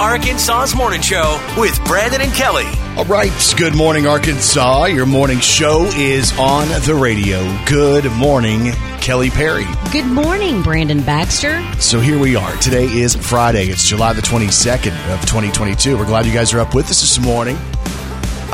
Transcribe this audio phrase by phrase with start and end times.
[0.00, 2.64] Arkansas's morning show with Brandon and Kelly.
[2.96, 3.30] All right.
[3.58, 4.86] Good morning, Arkansas.
[4.86, 7.38] Your morning show is on the radio.
[7.66, 9.66] Good morning, Kelly Perry.
[9.92, 11.62] Good morning, Brandon Baxter.
[11.80, 12.50] So here we are.
[12.56, 13.66] Today is Friday.
[13.66, 15.98] It's July the 22nd of 2022.
[15.98, 17.56] We're glad you guys are up with us this morning.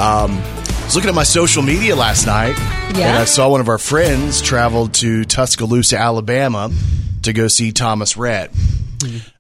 [0.01, 2.59] Um, I was looking at my social media last night,
[2.97, 3.09] Yeah?
[3.11, 6.73] and I saw one of our friends traveled to Tuscaloosa, Alabama,
[7.23, 8.51] to go see Thomas Rhett.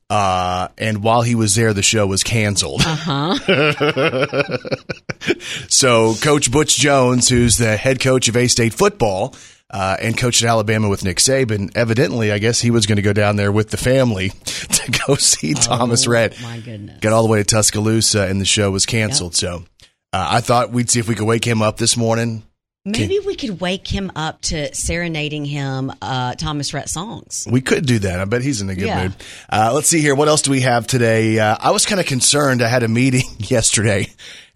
[0.08, 2.80] Uh, and while he was there, the show was canceled.
[2.84, 3.36] Uh-huh.
[5.68, 9.34] so, Coach Butch Jones, who's the head coach of A State football
[9.68, 13.02] uh, and coached at Alabama with Nick Saban, evidently, I guess he was going to
[13.02, 16.36] go down there with the family to go see Thomas Rhett.
[16.38, 17.00] Oh, my goodness.
[17.00, 19.34] Got all the way to Tuscaloosa, and the show was canceled.
[19.34, 19.64] So,
[20.12, 22.44] uh, I thought we'd see if we could wake him up this morning.
[22.86, 27.46] Maybe we could wake him up to serenading him uh, Thomas Rhett songs.
[27.50, 28.20] We could do that.
[28.20, 29.02] I bet he's in a good Yeah.
[29.02, 29.14] mood.
[29.50, 30.14] Uh, let's see here.
[30.14, 31.38] What else do we have today?
[31.38, 32.62] Uh, I was kind of concerned.
[32.62, 34.06] I had a meeting yesterday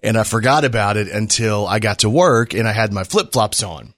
[0.02, 3.32] and I forgot about it until I got to work and I had my flip
[3.32, 3.94] flops on.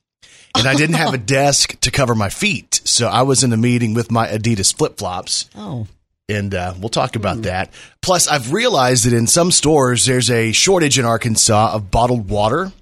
[0.55, 2.81] And I didn't have a desk to cover my feet.
[2.85, 5.49] So I was in a meeting with my Adidas flip flops.
[5.55, 5.87] Oh,
[6.29, 7.71] And uh, we'll talk about that.
[8.01, 12.73] Plus, I've realized that in some stores, there's a shortage in Arkansas of bottled water.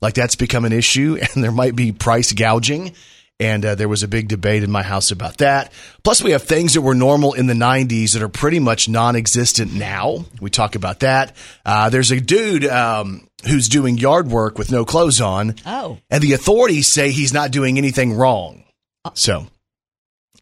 [0.00, 2.94] Like that's become an issue, and there might be price gouging.
[3.40, 5.72] And uh, there was a big debate in my house about that.
[6.04, 9.16] Plus, we have things that were normal in the 90s that are pretty much non
[9.16, 10.24] existent now.
[10.40, 11.36] We talk about that.
[11.66, 15.56] Uh, there's a dude um, who's doing yard work with no clothes on.
[15.66, 15.98] Oh.
[16.10, 18.62] And the authorities say he's not doing anything wrong.
[19.14, 19.48] So,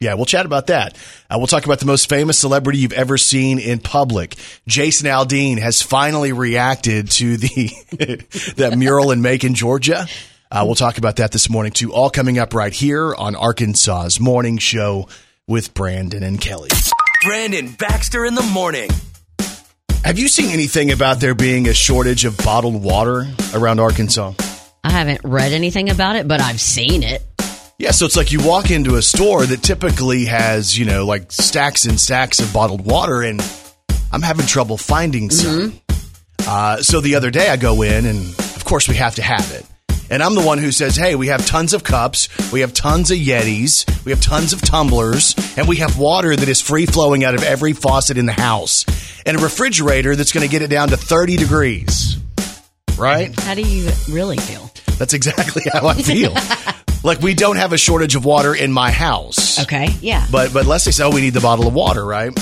[0.03, 0.97] yeah, we'll chat about that.
[1.31, 4.37] Uh, we'll talk about the most famous celebrity you've ever seen in public.
[4.67, 7.71] Jason Aldean has finally reacted to the
[8.57, 10.07] that mural in Macon, Georgia.
[10.51, 11.93] Uh, we'll talk about that this morning too.
[11.93, 15.09] All coming up right here on Arkansas's morning show
[15.47, 16.69] with Brandon and Kelly.
[17.25, 18.91] Brandon Baxter in the morning.
[20.05, 24.33] Have you seen anything about there being a shortage of bottled water around Arkansas?
[24.83, 27.23] I haven't read anything about it, but I've seen it.
[27.83, 31.33] Yeah, so it's like you walk into a store that typically has, you know, like
[31.33, 33.41] stacks and stacks of bottled water, and
[34.13, 35.81] I'm having trouble finding some.
[36.47, 39.51] Uh, so the other day I go in, and of course we have to have
[39.51, 39.67] it.
[40.13, 43.11] And I'm the one who says, hey, we have tons of cups, we have tons
[43.11, 47.25] of Yetis, we have tons of tumblers, and we have water that is free flowing
[47.25, 48.87] out of every faucet in the house,
[49.27, 52.17] and a refrigerator that's going to get it down to 30 degrees.
[52.97, 53.37] Right?
[53.41, 54.71] How do you really feel?
[54.99, 56.33] That's exactly how I feel.
[57.03, 59.61] like we don't have a shortage of water in my house.
[59.61, 60.27] Okay, yeah.
[60.31, 62.33] But but Leslie said, "Oh, we need the bottle of water, right?"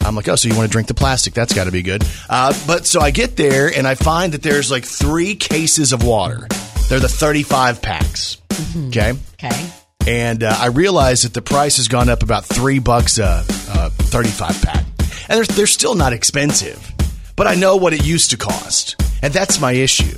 [0.00, 1.34] I'm like, "Oh, so you want to drink the plastic?
[1.34, 4.42] That's got to be good." Uh, but so I get there and I find that
[4.42, 6.46] there's like three cases of water.
[6.88, 8.40] They're the 35 packs.
[8.88, 9.14] Okay.
[9.34, 9.70] okay.
[10.06, 13.44] And uh, I realize that the price has gone up about three bucks a,
[13.74, 14.84] a 35 pack,
[15.28, 16.92] and they're, they're still not expensive.
[17.34, 20.16] But I know what it used to cost, and that's my issue.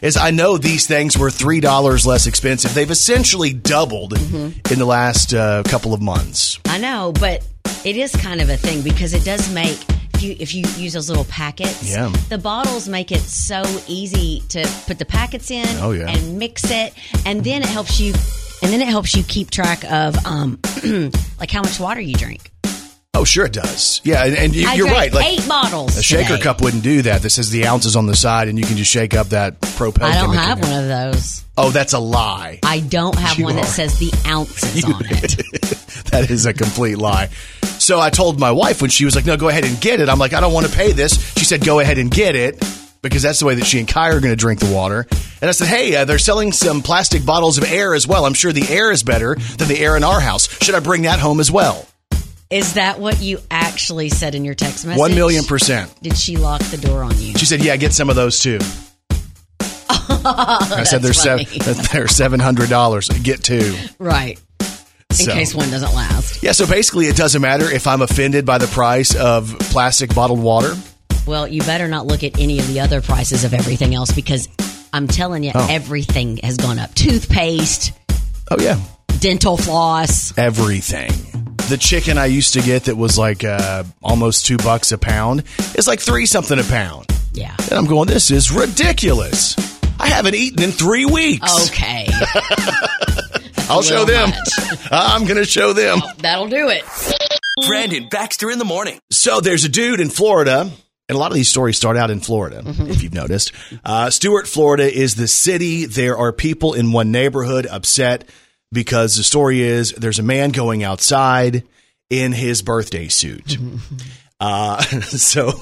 [0.00, 2.74] Is I know these things were three dollars less expensive.
[2.74, 6.58] They've essentially doubled in the last uh, couple of months.
[6.66, 7.46] I know, but
[7.84, 9.78] it is kind of a thing because it does make
[10.14, 12.08] if you if you use those little packets, Yeah.
[12.28, 16.08] the bottles make it so easy to put the packets in Oh, yeah.
[16.08, 16.94] and mix it,
[17.26, 18.12] and then it helps you,
[18.62, 20.60] and then it helps you keep track of um
[21.40, 22.50] like how much water you drink.
[23.14, 24.00] Oh, sure it does.
[24.04, 25.12] Yeah, and, and you, drank right.
[25.12, 25.98] Like eight bottles.
[25.98, 26.42] a shaker today.
[26.42, 27.20] cup wouldn't do that.
[27.20, 30.04] This has the ounces on the side, and you can just shake up that propane.
[30.04, 31.44] I don't have one of those.
[31.58, 32.60] Oh, that's a lie.
[32.62, 35.36] I don't have You one that says the ounces on it.
[36.10, 37.26] that is a complete lie.
[37.78, 40.08] So I told my wife when she was like, "No, go ahead and get it."
[40.08, 42.64] I'm like, "I don't want to pay this." She said, "Go ahead and get it."
[43.02, 45.06] Because that's the way that she and Kai are going to drink the water.
[45.40, 48.24] And I said, hey, uh, they're selling some plastic bottles of air as well.
[48.24, 50.46] I'm sure the air is better than the air in our house.
[50.62, 51.84] Should I bring that home as well?
[52.52, 54.98] Is that what you actually said in your text message?
[55.00, 55.92] One million percent.
[56.02, 57.32] Did she lock the door on you?
[57.38, 58.58] She said, yeah, get some of those too.
[60.24, 61.46] I said, they're, That's seven,
[61.92, 63.22] they're $700.
[63.24, 63.74] Get two.
[63.98, 64.38] Right.
[64.60, 66.42] In So- case one doesn't last.
[66.42, 70.42] Yeah, so basically, it doesn't matter if I'm offended by the price of plastic bottled
[70.42, 70.74] water.
[71.26, 74.48] Well, you better not look at any of the other prices of everything else because
[74.92, 75.66] I'm telling you, Oh.
[75.70, 76.94] everything has gone up.
[76.94, 77.92] Toothpaste,
[78.50, 78.78] Oh, yeah.
[79.20, 80.36] dental floss.
[80.36, 81.10] everything.
[81.68, 85.44] The chicken I used to get that was like uh, almost two bucks a pound
[85.74, 87.06] is like three something a pound.
[87.32, 87.54] Yeah.
[87.58, 89.56] And I'm going, this is ridiculous.
[89.98, 91.70] I haven't eaten in three weeks.
[91.70, 92.06] Okay.
[93.70, 94.32] I'll show them.
[94.90, 96.00] I'm going to show them.
[96.18, 96.84] That'll do it.
[97.66, 98.98] Brandon Baxter in the morning.
[99.10, 100.60] So there's a dude in Florida,
[101.08, 102.90] and a lot of these stories start out in Florida, Mm-hmm.
[102.90, 103.52] if you've noticed.
[103.84, 105.86] Uh, Stuart, Florida is the city.
[105.86, 108.28] There are people in one neighborhood upset
[108.72, 111.64] because the story is there's a man going outside
[112.10, 113.58] in his birthday suit.
[114.42, 115.52] Uh, so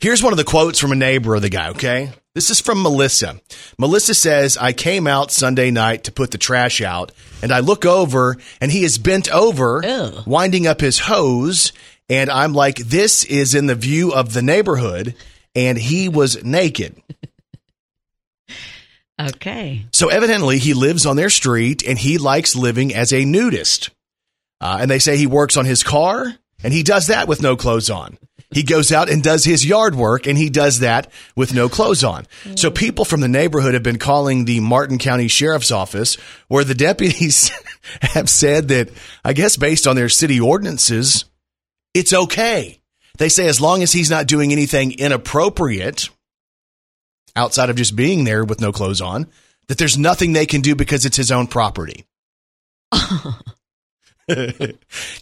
[0.00, 2.10] here's one of the quotes from a neighbor of the guy, okay?
[2.34, 3.38] This is from Melissa.
[3.78, 7.12] Melissa says, I came out Sunday night to put the trash out,
[7.42, 10.22] and I look over, and he is bent over, Ew.
[10.26, 11.74] winding up his hose,
[12.08, 15.14] and I'm like, this is in the view of the neighborhood,
[15.54, 16.96] and he was naked.
[19.28, 19.86] Okay.
[19.92, 23.90] So evidently, he lives on their street, and he likes living as a nudist.
[24.60, 27.56] Uh, and they say he works on his car, and he does that with no
[27.56, 28.18] clothes on.
[28.52, 32.02] He goes out and does his yard work, and he does that with no clothes
[32.02, 32.26] on.
[32.56, 36.16] So people from the neighborhood have been calling the Martin County Sheriff's Office,
[36.48, 37.52] where the deputies
[38.00, 38.90] have said that,
[39.24, 41.26] I guess based on their city ordinances,
[41.94, 42.80] it's okay.
[43.18, 46.08] They say as long as he's not doing anything inappropriate
[47.36, 49.26] outside of just being there with no clothes on,
[49.68, 52.04] that there's nothing they can do because it's his own property.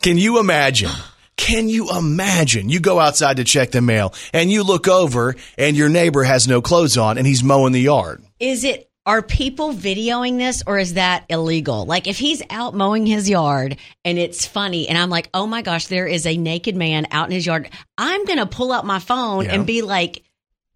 [0.00, 0.90] Can you imagine?
[1.36, 2.68] Can you imagine?
[2.68, 6.48] You go outside to check the mail and you look over and your neighbor has
[6.48, 8.22] no clothes on and he's mowing the yard.
[8.40, 11.86] Is it are people videoing this or is that illegal?
[11.86, 15.62] Like if he's out mowing his yard and it's funny and I'm like, "Oh my
[15.62, 18.84] gosh, there is a naked man out in his yard." I'm going to pull out
[18.84, 19.54] my phone Yeah.
[19.54, 20.22] and be like,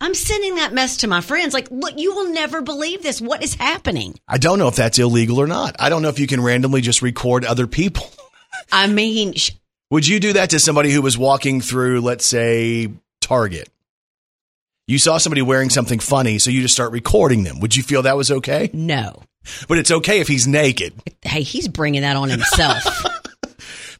[0.03, 1.55] I'm sending that mess to my friends.
[1.55, 3.21] Like, look, you will never believe this.
[3.21, 4.19] What is happening?
[4.27, 5.77] I don't know if that's illegal or not.
[5.79, 8.11] I don't know if you can randomly just record other people.
[8.73, 9.53] I mean, sh-
[9.91, 12.91] Would you do that to somebody who was walking through, let's say,
[13.21, 13.69] Target?
[14.89, 17.61] You saw somebody wearing something funny, so you just start recording them.
[17.61, 18.71] Would you feel that was okay?
[18.73, 19.23] no.
[19.69, 20.95] But it's okay if he's naked.
[21.23, 22.85] Hey, he's bringing that on himself.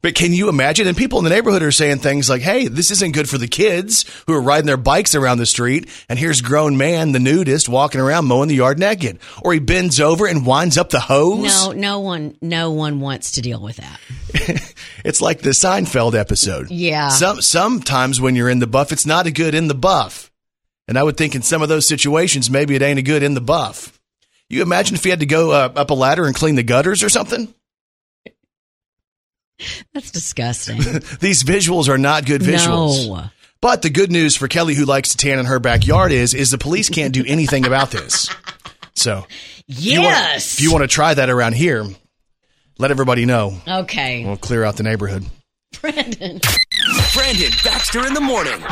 [0.03, 0.89] But can you imagine?
[0.89, 3.47] And people in the neighborhood are saying things like, hey, this isn't good for the
[3.47, 5.89] kids who are riding their bikes around the street.
[6.09, 9.21] And here's grown man, the nudist, walking around mowing the yard naked.
[9.43, 11.67] Or he bends over and winds up the hose.
[11.67, 14.01] no, no one no one wants to deal with that.
[15.05, 16.71] It's like the Seinfeld episode.
[16.71, 17.09] Yeah.
[17.09, 20.31] Some, sometimes when you're in the buff, it's not a good in the buff.
[20.87, 23.35] And I would think in some of those situations, maybe it ain't a good in
[23.35, 23.99] the buff.
[24.49, 27.03] You imagine if he had to go uh, up a ladder and clean the gutters
[27.03, 27.53] or something?
[29.95, 30.79] That's disgusting.
[31.21, 33.09] These visuals are not good visuals.
[33.09, 33.25] No.
[33.61, 36.51] But the good news for Kelly, who likes to tan in her backyard, is is
[36.51, 38.29] the police can't do anything about this.
[38.95, 39.25] So,
[39.69, 40.55] if you wanna- Yes.
[40.55, 41.87] if you want to try that around here,
[42.79, 43.57] let everybody know.
[43.67, 44.25] okay.
[44.25, 45.25] We'll clear out the neighborhood.
[45.81, 46.41] Brandon.
[47.15, 48.63] Brandon Baxter in the morning.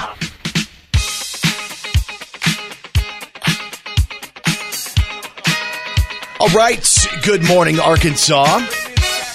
[6.38, 7.06] All right.
[7.22, 8.60] Good morning, Arkansas.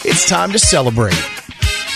[0.04, 1.14] It's time to celebrate.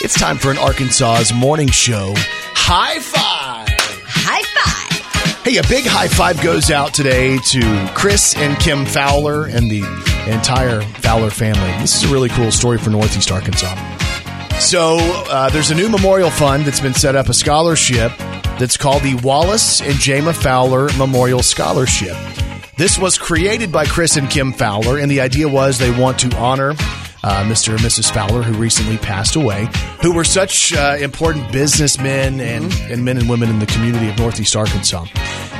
[0.02, 2.14] It's time for an Arkansas's morning show.
[2.16, 3.68] High five.
[4.08, 5.46] High five.
[5.46, 9.84] Hey, a big high five goes out today to Chris and Kim Fowler and the
[10.26, 11.70] entire Fowler family.
[11.82, 13.76] This is a really cool story for Northeast Arkansas.
[14.60, 15.00] So,
[15.30, 18.14] uh, there's a new memorial fund that's been set up, a scholarship
[18.58, 22.16] that's called the Wallace and Jama Fowler Memorial Scholarship.
[22.78, 26.34] This was created by Chris and Kim Fowler, and the idea was they want to
[26.38, 26.74] honor
[27.24, 27.70] uh, Mr.
[27.70, 28.14] and Mrs.
[28.14, 29.68] Fowler, who recently passed away,
[30.02, 34.18] who were such uh, important businessmen and, and men and women in the community of
[34.18, 35.06] Northeast Arkansas.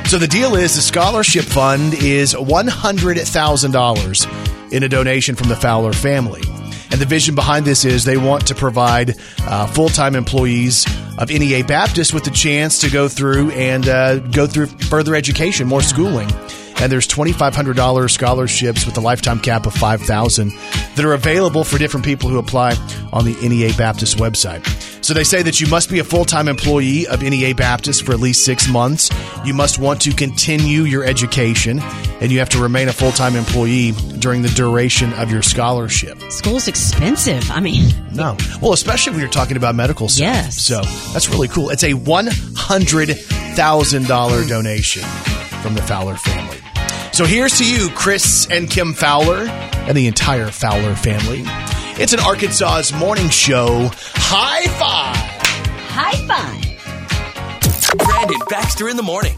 [0.06, 5.92] So the deal is the scholarship fund is $100,000 in a donation from the Fowler
[5.92, 6.42] family.
[6.90, 10.86] And the vision behind this is they want to provide uh, full time employees
[11.18, 15.68] of NEA Baptist with the chance to go through and uh, go through further education,
[15.68, 16.28] more schooling.
[16.80, 20.50] And there's $2,500 scholarships with a lifetime cap of 5000
[20.96, 22.72] that are available for different people who apply
[23.12, 24.64] on the NEA Baptist website.
[25.04, 28.12] So they say that you must be a full time employee of NEA Baptist for
[28.12, 29.10] at least six months.
[29.44, 31.80] You must want to continue your education,
[32.20, 36.20] and you have to remain a full time employee during the duration of your scholarship.
[36.30, 37.50] School's expensive.
[37.50, 38.36] I mean, No.
[38.60, 40.20] Well, especially when you're talking about medical stuff.
[40.20, 40.62] Yes.
[40.62, 40.82] So
[41.12, 41.70] that's really cool.
[41.70, 45.02] It's a $100,000 donation
[45.62, 46.58] from the Fowler family.
[47.12, 49.46] So here's to you, Chris and Kim Fowler,
[49.86, 51.42] and the entire Fowler family.
[52.00, 53.90] It's an Arkansas's morning show.
[53.92, 55.30] High five!
[55.90, 57.98] high five.
[57.98, 59.36] Brandon Baxter in the morning.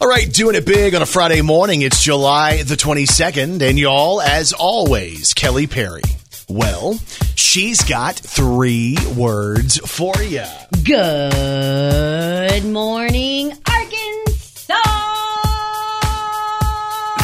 [0.00, 1.82] All right, doing it big on a Friday morning.
[1.82, 6.02] It's July the 22nd, and y'all, as always, Kelly Perry.
[6.48, 6.98] Well,
[7.34, 10.44] she's got three words for you.
[10.84, 14.95] Good morning, Arkansas.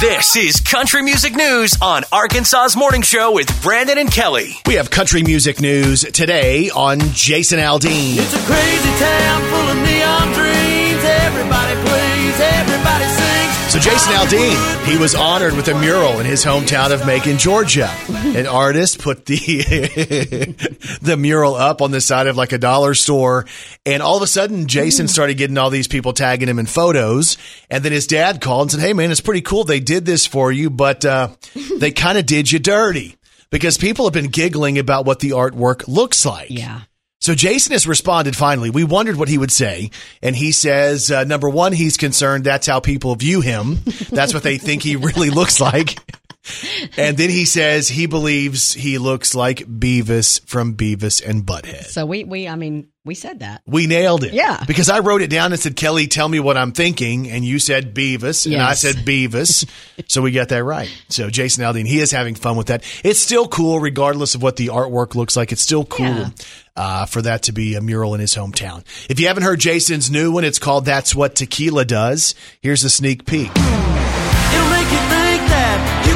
[0.03, 4.57] This is Country Music News on Arkansas's Morning Show with Brandon and Kelly.
[4.67, 8.17] We have country music news today on Jason Aldean.
[8.19, 11.05] It's a crazy town full of neon dreams.
[11.05, 13.42] Everybody plays, everybody sings.
[13.73, 17.91] So Jason Aldean, he was honored with a mural in his hometown of Macon, Georgia.
[18.11, 19.39] An artist put the
[21.01, 23.47] the mural up on the side of like a dollar store,
[23.87, 27.39] and all of a sudden Jason started getting all these people tagging him in photos.
[27.71, 29.65] And then his dad called and said, "Hey man, it's pretty cool.
[29.65, 31.29] They did this for you, but uh,
[31.79, 33.17] they kind of did you dirty."
[33.49, 36.51] Because people have been giggling about what the artwork looks like.
[36.51, 36.83] Yeah.
[37.23, 38.69] So Jason has responded finally.
[38.69, 39.93] We wondered what he would say.
[40.23, 43.79] And he says, uh, number one, he's concerned that's how people view him.
[44.11, 46.01] That's what they think he really looks like.
[46.97, 51.87] And then he says he believes he looks like Beavis from Beavis and Butthead.
[51.87, 53.63] So we, we, I mean, we said that.
[53.67, 54.33] We nailed it.
[54.33, 54.63] Yeah.
[54.67, 57.31] Because I wrote it down and said, Kelly, tell me what I'm thinking.
[57.31, 58.47] And you said Beavis.
[58.47, 59.69] And I said Beavis.
[60.09, 60.89] so we got that right.
[61.09, 62.85] So Jason Aldean, he is having fun with that.
[63.05, 65.53] It's still cool, regardless of what the artwork looks like.
[65.53, 66.07] It's still cool.
[66.07, 66.31] Yeah.
[66.75, 68.83] Uh, for that to be a mural in his hometown.
[69.11, 72.35] If you haven't heard Jason's new one, it's called That's What Tequila Does.
[72.63, 73.51] Here's a sneak peek.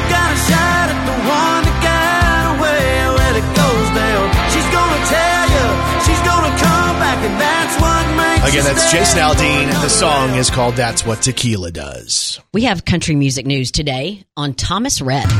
[0.07, 3.07] It'll make you think that you got a shot at the one that got away.
[3.17, 4.25] Let it goes down.
[4.51, 5.65] She's gonna tell you,
[6.07, 8.91] she's gonna come back, and that's what makes Again, that's.
[8.91, 9.67] Jason Aldean.
[9.81, 12.39] The song is called That's What Tequila Does.
[12.53, 15.29] We have country music news today on Thomas Rhett.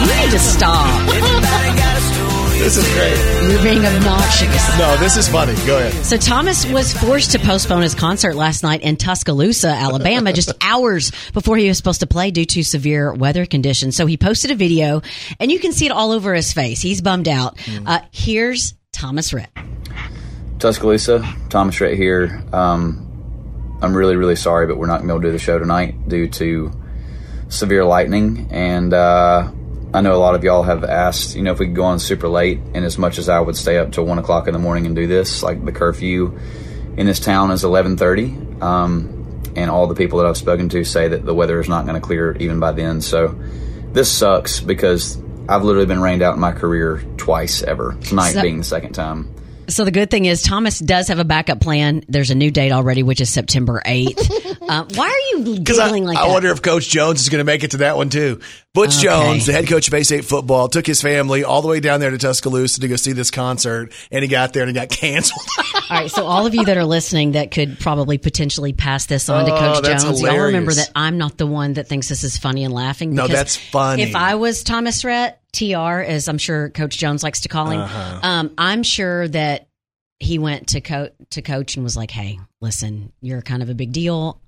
[0.00, 1.63] you need to stop.
[2.58, 3.50] This is great.
[3.50, 4.78] You're being obnoxious.
[4.78, 5.54] No, this is funny.
[5.66, 6.04] Go ahead.
[6.04, 11.12] So Thomas was forced to postpone his concert last night in Tuscaloosa, Alabama, just hours
[11.32, 13.96] before he was supposed to play due to severe weather conditions.
[13.96, 15.02] So he posted a video,
[15.38, 16.80] and you can see it all over his face.
[16.80, 17.58] He's bummed out.
[17.84, 19.50] Uh, here's Thomas Rhett.
[20.58, 22.42] Tuscaloosa, Thomas right here.
[22.52, 25.38] Um, I'm really, really sorry, but we're not going to be able to do the
[25.38, 26.72] show tonight due to
[27.48, 28.48] severe lightning.
[28.50, 29.50] And uh,
[29.94, 32.00] I know a lot of y'all have asked, you know, if we could go on
[32.00, 32.58] super late.
[32.74, 34.96] And as much as I would stay up till one o'clock in the morning and
[34.96, 36.36] do this, like the curfew
[36.96, 38.60] in this town is 11:30.
[38.60, 41.86] Um, and all the people that I've spoken to say that the weather is not
[41.86, 43.00] going to clear even by then.
[43.00, 43.36] So
[43.92, 45.16] this sucks because
[45.48, 47.96] I've literally been rained out in my career twice ever.
[48.02, 49.28] Tonight So- being the second time.
[49.68, 52.02] So the good thing is Thomas does have a backup plan.
[52.08, 54.58] There's a new date already, which is September 8th.
[54.68, 56.32] uh, why are you Because I, giggling like I that?
[56.32, 58.40] wonder if Coach Jones is going to make it to that one too.
[58.74, 59.04] Butch Okay.
[59.04, 62.10] Jones, the head coach of A-State football, took his family all the way down there
[62.10, 65.46] to Tuscaloosa to go see this concert, and he got there and he got canceled.
[65.90, 69.28] All right, so all of you that are listening that could probably potentially pass this
[69.28, 72.08] on to Oh, Coach that's Jones, y'all remember that I'm not the one that thinks
[72.08, 73.14] this is funny and laughing.
[73.14, 74.02] No, because that's funny.
[74.02, 77.80] If I was Thomas Rhett, TR, as I'm sure Coach Jones likes to call him,
[77.80, 78.20] Uh-huh.
[78.22, 79.68] um, I'm sure that
[80.20, 83.74] he went to co- to Coach and was like, "Hey, listen, you're kind of a
[83.74, 84.40] big deal.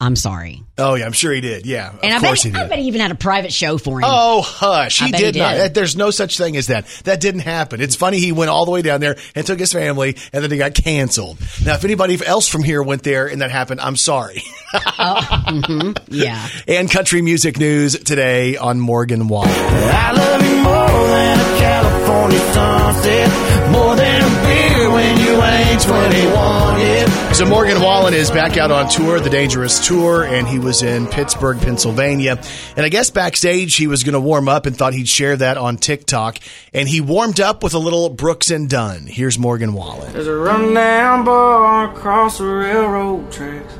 [0.00, 1.66] I'm sorry." oh yeah, I'm sure he did.
[1.66, 2.68] Yeah, And of I course bet, he I did.
[2.70, 4.04] bet he even had a private show for him.
[4.06, 5.00] Oh, hush.
[5.00, 5.54] He bet he did not.
[5.54, 5.74] did.
[5.74, 6.86] There's no such thing as that.
[7.02, 7.80] That didn't happen.
[7.80, 10.52] It's funny he went all the way down there and took his family and then
[10.52, 11.38] he got canceled.
[11.64, 14.42] Now, if anybody else from here went there and that happened, I'm sorry.
[15.00, 15.92] Oh, mm-hmm.
[16.14, 16.46] Yeah.
[16.68, 19.48] and country music news today on Morgan Wallen.
[19.50, 25.80] I love you more than a California sunset, more than a beer when you ain't
[25.80, 26.97] 21 yet.
[27.34, 31.06] So Morgan Wallen is back out on tour, the Dangerous Tour, and he was in
[31.06, 32.42] Pittsburgh, Pennsylvania.
[32.76, 35.56] And I guess backstage he was going to warm up and thought he'd share that
[35.56, 36.38] on TikTok.
[36.74, 39.06] And he warmed up with a little Brooks and Dunn.
[39.06, 40.12] Here's Morgan Wallen.
[40.12, 43.78] There's a rundown bar across the railroad tracks.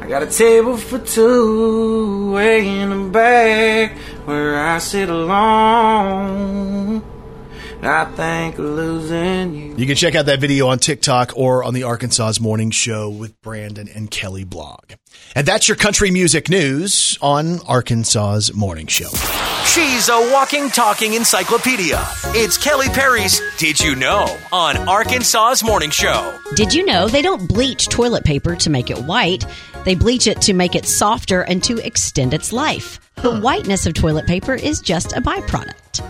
[0.00, 7.02] I got a table for two way in the back where I sit alone.
[7.82, 9.74] I think losing you.
[9.76, 13.40] You can check out that video on TikTok or on the Arkansas's Morning Show with
[13.40, 14.92] Brandon and Kelly blog.
[15.34, 19.08] And that's your country music news on Arkansas's Morning Show.
[19.64, 22.04] She's a walking, talking encyclopedia.
[22.34, 26.38] It's Kelly Perry's Did You Know on Arkansas's Morning Show.
[26.56, 29.46] Did you know they don't bleach toilet paper to make it white?
[29.84, 33.00] They bleach it to make it softer and to extend its life.
[33.16, 36.04] The whiteness of toilet paper is just a byproduct.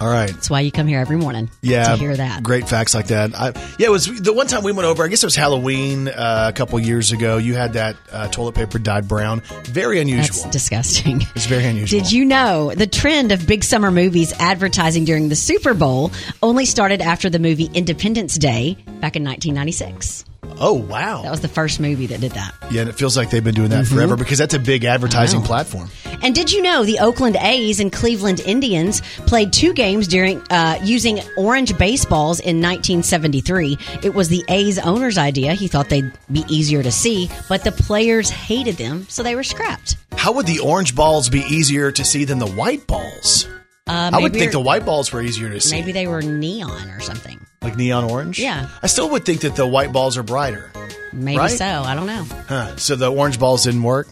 [0.00, 0.30] All right.
[0.30, 2.42] That's why you come here every morning Yeah, to hear that.
[2.42, 3.34] Great facts like that.
[3.34, 3.46] I,
[3.78, 5.02] yeah, it was the one time we went over.
[5.04, 7.36] I guess it was Halloween uh, a couple years ago.
[7.38, 9.40] You had that uh, toilet paper dyed brown.
[9.64, 10.42] Very unusual.
[10.44, 11.22] That's disgusting.
[11.34, 12.00] it's very unusual.
[12.00, 16.12] Did you know the trend of big summer movies advertising during the Super Bowl
[16.42, 20.24] only started after the movie Independence Day back in 1996?
[20.60, 21.22] Oh wow.
[21.22, 22.54] That was the first movie that did that.
[22.70, 23.94] yeah, and it feels like they've been doing that Mm-hmm.
[23.96, 25.88] forever because that's a big advertising platform.
[26.22, 30.78] And did you know the Oakland A's and Cleveland Indians played two games during uh,
[30.82, 33.78] using orange baseballs in 1973?
[34.02, 35.54] It was the A's owner's idea.
[35.54, 39.44] He thought they'd be easier to see, but the players hated them, so they were
[39.44, 39.96] scrapped.
[40.16, 43.46] How would the orange balls be easier to see than the white balls?
[43.88, 45.74] Uh, I would maybe think the white balls were easier to see.
[45.74, 47.40] maybe they were neon or something.
[47.62, 48.38] like neon orange.
[48.38, 48.68] Yeah.
[48.82, 50.70] I still would think that the white balls are brighter.
[51.12, 51.50] Maybe right?
[51.50, 51.64] so.
[51.64, 52.24] I don't know.
[52.48, 52.76] Huh.
[52.76, 54.08] So the orange balls didn't work.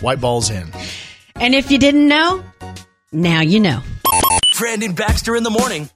[0.00, 0.70] White balls in.
[1.34, 2.44] And if you didn't know,
[3.12, 3.82] now you know.
[4.58, 5.88] Brandon Baxter in the morning.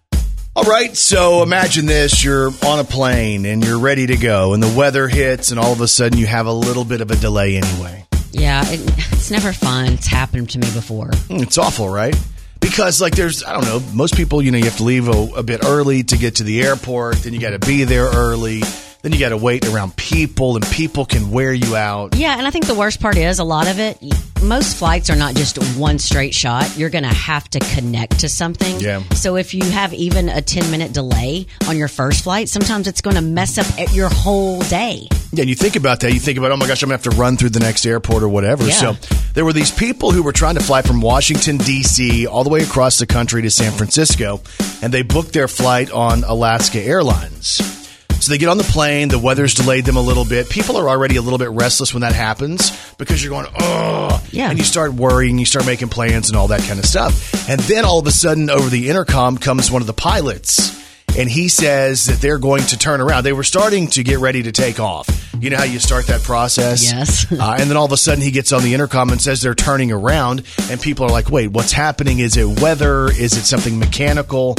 [0.55, 2.23] All right, so imagine this.
[2.23, 5.73] You're on a plane and you're ready to go, and the weather hits, and all
[5.73, 8.07] of a sudden you have a little bit of a delay anyway.
[8.33, 8.81] Yeah, it,
[9.13, 9.95] it's never fun.
[9.95, 11.11] It's happened to me before.
[11.31, 12.15] It's awful, right?
[12.63, 15.29] Because, like, there's, I don't know, most people, you know, you have to leave a,
[15.37, 18.63] a bit early to get to the airport, then you got to be there early,
[19.03, 22.17] then you got to wait around people, and people can wear you out.
[22.17, 23.99] Yeah, and I think the worst part is a lot of it.
[24.43, 26.77] Most flights are not just one straight shot.
[26.77, 28.81] You're going to have to connect to something.
[28.81, 29.03] Yeah.
[29.11, 33.01] So if you have even a 10 minute delay on your first flight, sometimes it's
[33.01, 35.09] going to mess up your whole day.
[35.33, 37.09] Yeah, and you think about that, you think about, oh my gosh, I'm going to
[37.09, 38.65] have to run through the next airport or whatever.
[38.65, 38.73] Yeah.
[38.73, 38.97] So
[39.35, 42.63] there were these people who were trying to fly from Washington, D.C., all the way
[42.63, 44.43] across the country to San Francisco,
[44.83, 47.82] and they booked their flight on Alaska Airlines.
[48.23, 50.49] So they get on the plane, the weather's delayed them a little bit.
[50.49, 54.49] People are already a little bit restless when that happens because you're going, oh, Yeah.
[54.49, 57.49] and you start worrying, you start making plans and all that kind of stuff.
[57.49, 60.81] And then all of a sudden, over the intercom comes one of the pilots
[61.19, 63.25] and he says that they're going to turn around.
[63.25, 65.09] They were starting to get ready to take off.
[65.41, 66.85] You know how you start that process?
[66.85, 67.27] Yes.
[67.33, 69.55] uh, and then all of a sudden he gets on the intercom and says they're
[69.55, 72.21] turning around, and people are like, wait, what's happening?
[72.21, 73.07] Is it weather?
[73.07, 74.55] Is it something mechanical?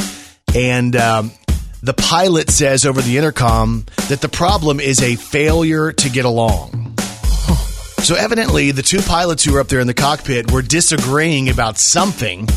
[0.54, 1.32] And um,
[1.84, 6.96] the pilot says over the intercom that the problem is a failure to get along.
[8.04, 11.78] So evidently, the two pilots who were up there in the cockpit were disagreeing about
[11.78, 12.48] something,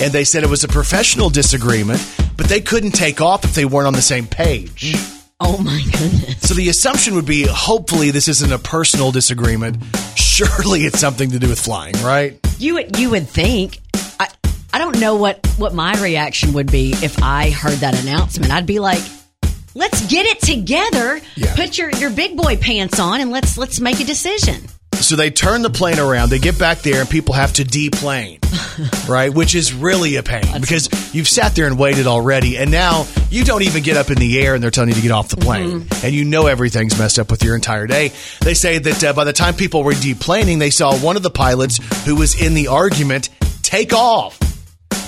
[0.00, 2.00] and they said it was a professional disagreement,
[2.38, 4.94] but they couldn't take off if they weren't on the same page.
[5.40, 6.40] Oh my goodness.
[6.40, 9.82] So the assumption would be hopefully this isn't a personal disagreement.
[10.16, 12.38] Surely it's something to do with flying, right?
[12.58, 13.80] You would you would think.
[14.18, 14.28] I
[14.72, 18.52] I don't know what what my reaction would be if I heard that announcement.
[18.52, 19.02] I'd be like,
[19.74, 21.20] "Let's get it together.
[21.36, 21.54] Yeah.
[21.54, 25.30] Put your your big boy pants on and let's let's make a decision." So they
[25.30, 28.38] turn the plane around, they get back there, and people have to deplane,
[29.08, 29.32] right?
[29.32, 33.44] Which is really a pain because you've sat there and waited already, and now you
[33.44, 35.38] don't even get up in the air and they're telling you to get off the
[35.38, 35.86] plane.
[36.04, 38.12] And you know everything's messed up with your entire day.
[38.42, 41.30] They say that uh, by the time people were deplaning, they saw one of the
[41.30, 43.30] pilots who was in the argument
[43.62, 44.38] take off.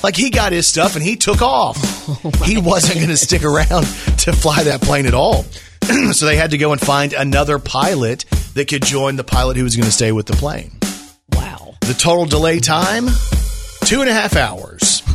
[0.02, 1.76] Like he got his stuff and he took off.
[2.44, 3.84] he wasn't going to stick around
[4.18, 5.44] to fly that plane at all.
[6.12, 9.62] so they had to go and find another pilot that could join the pilot who
[9.64, 10.72] was going to stay with the plane.
[11.32, 11.74] Wow.
[11.82, 13.06] The total delay time,
[13.84, 15.02] two and a half hours.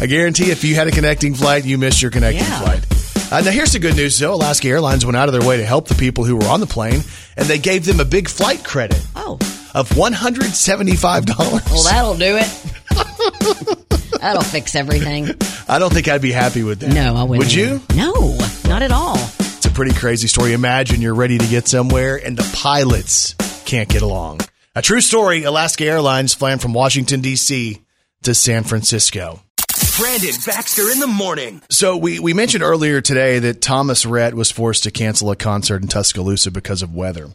[0.00, 2.60] I guarantee if you had a connecting flight, you missed your connecting Yeah.
[2.60, 2.86] flight.
[3.32, 4.34] Uh, now, here's the good news, though.
[4.34, 6.66] Alaska Airlines went out of their way to help the people who were on the
[6.66, 7.00] plane,
[7.36, 9.38] and they gave them a big flight credit Oh.
[9.74, 11.28] Of $175.
[11.70, 14.20] Well, that'll do it.
[14.20, 15.28] that'll fix everything.
[15.68, 16.92] I don't think I'd be happy with that.
[16.92, 17.38] No, I wouldn't.
[17.38, 17.80] Would you?
[17.94, 19.16] No, not at all.
[19.16, 20.52] It's a pretty crazy story.
[20.52, 24.40] Imagine you're ready to get somewhere and the pilots can't get along.
[24.74, 27.80] A true story Alaska Airlines flying from Washington, D.C.
[28.22, 29.40] to San Francisco.
[29.98, 31.60] Brandon Baxter in the morning.
[31.70, 35.82] So we, we mentioned earlier today that Thomas Rhett was forced to cancel a concert
[35.82, 37.28] in Tuscaloosa because of weather.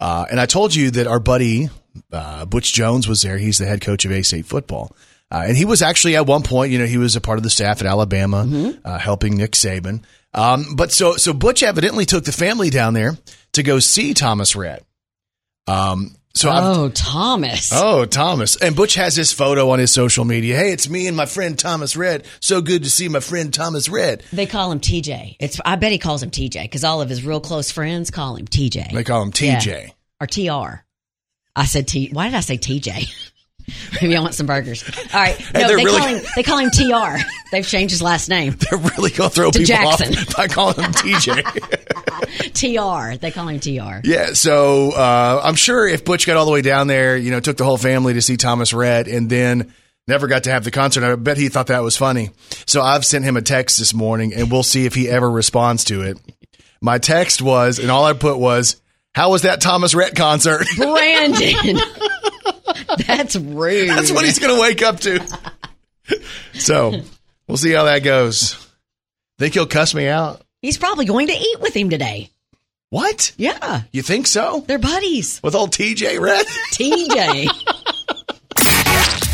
[0.00, 1.68] Uh, and I told you that our buddy
[2.12, 3.38] uh, Butch Jones was there.
[3.38, 4.96] He's the head coach of A State football.
[5.30, 7.44] Uh, and he was actually at one point, you know, he was a part of
[7.44, 10.02] the staff at Alabama, uh, helping Nick Saban.
[10.34, 13.16] Um, but so so Butch evidently took the family down there
[13.52, 14.84] to go see Thomas Rhett.
[15.66, 17.70] Um, so Oh, Thomas.
[17.72, 18.56] Oh, Thomas.
[18.56, 20.56] And Butch has this photo on his social media.
[20.56, 22.24] Hey, it's me and my friend Thomas Rhett.
[22.40, 24.22] So good to see my friend Thomas Rhett.
[24.32, 25.36] They call him TJ.
[25.40, 28.36] It's I bet he calls him TJ because all of his real close friends call
[28.36, 28.92] him TJ.
[28.92, 29.66] They call him TJ.
[29.66, 29.90] Yeah.
[30.20, 30.26] or
[30.74, 30.84] TR.
[31.56, 32.10] I said T.
[32.12, 33.12] Why did I say TJ?
[34.02, 34.84] Maybe I want some burgers.
[35.12, 37.18] All right, no, they're really- call him they call him TR.
[37.52, 38.54] They've changed his last name.
[38.70, 40.16] They're really going to throw people Jackson.
[40.16, 41.42] off by calling him TJ.
[42.54, 43.16] TR.
[43.18, 44.00] They call him TR.
[44.04, 47.40] yeah, so uh, I'm sure if Butch got all the way down there, you know,
[47.40, 49.72] took the whole family to see Thomas Rhett and then
[50.06, 52.30] never got to have the concert, I bet he thought that was funny.
[52.66, 55.84] So I've sent him a text this morning and we'll see if he ever responds
[55.84, 56.18] to it.
[56.80, 58.79] My text was, and all I put was,
[59.14, 60.66] how was that Thomas Rhett concert?
[60.76, 61.76] Brandon.
[63.06, 63.90] That's rude.
[63.90, 65.20] That's what he's going to wake up to.
[66.54, 67.02] So
[67.46, 68.54] we'll see how that goes.
[69.38, 70.42] Think he'll cuss me out?
[70.62, 72.30] He's probably going to eat with him today.
[72.90, 73.32] What?
[73.36, 74.64] Yeah, You think so?
[74.66, 75.40] they're buddies.
[75.44, 76.44] With old TJ Red?
[76.72, 77.48] TJ.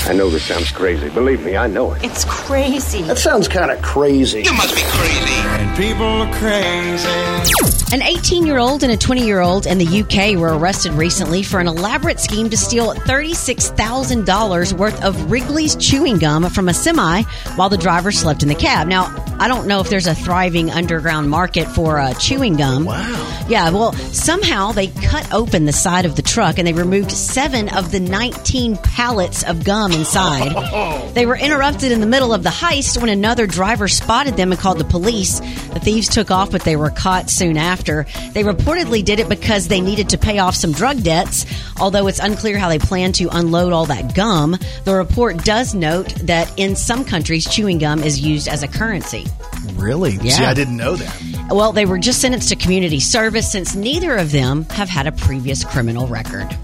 [0.08, 1.08] I know this sounds crazy.
[1.08, 2.04] Believe me, I know it.
[2.04, 3.02] It's crazy.
[3.02, 4.42] That sounds kind of crazy.
[4.42, 5.45] You must be crazy.
[5.59, 7.77] And people are crazy.
[7.92, 11.42] An 18 year old and a 20 year old in the UK were arrested recently
[11.42, 17.23] for an elaborate scheme to steal $36,000 worth of Wrigley's chewing gum from a semi
[17.55, 18.88] while the driver slept in the cab.
[18.88, 22.87] Now, I don't know if there's a thriving underground market for uh, chewing gum.
[22.87, 23.45] Wow.
[23.49, 27.69] Yeah, well, somehow they cut open the side of the truck and they removed seven
[27.69, 31.12] of the 19 pallets of gum inside.
[31.14, 34.61] they were interrupted in the middle of the heist when another driver spotted them and
[34.61, 35.40] called the police.
[35.72, 38.06] The thieves took off, but they were caught soon after.
[38.32, 41.46] They reportedly did it because they needed to pay off some drug debts,
[41.80, 44.56] although it's unclear how they plan to unload all that gum.
[44.85, 49.26] The report does note that in some countries, chewing gum is used as a currency.
[49.74, 50.12] Really?
[50.12, 50.32] Yeah.
[50.32, 51.50] See, I didn't know that.
[51.50, 55.12] Well, they were just sentenced to community service since neither of them have had a
[55.12, 56.56] previous criminal record.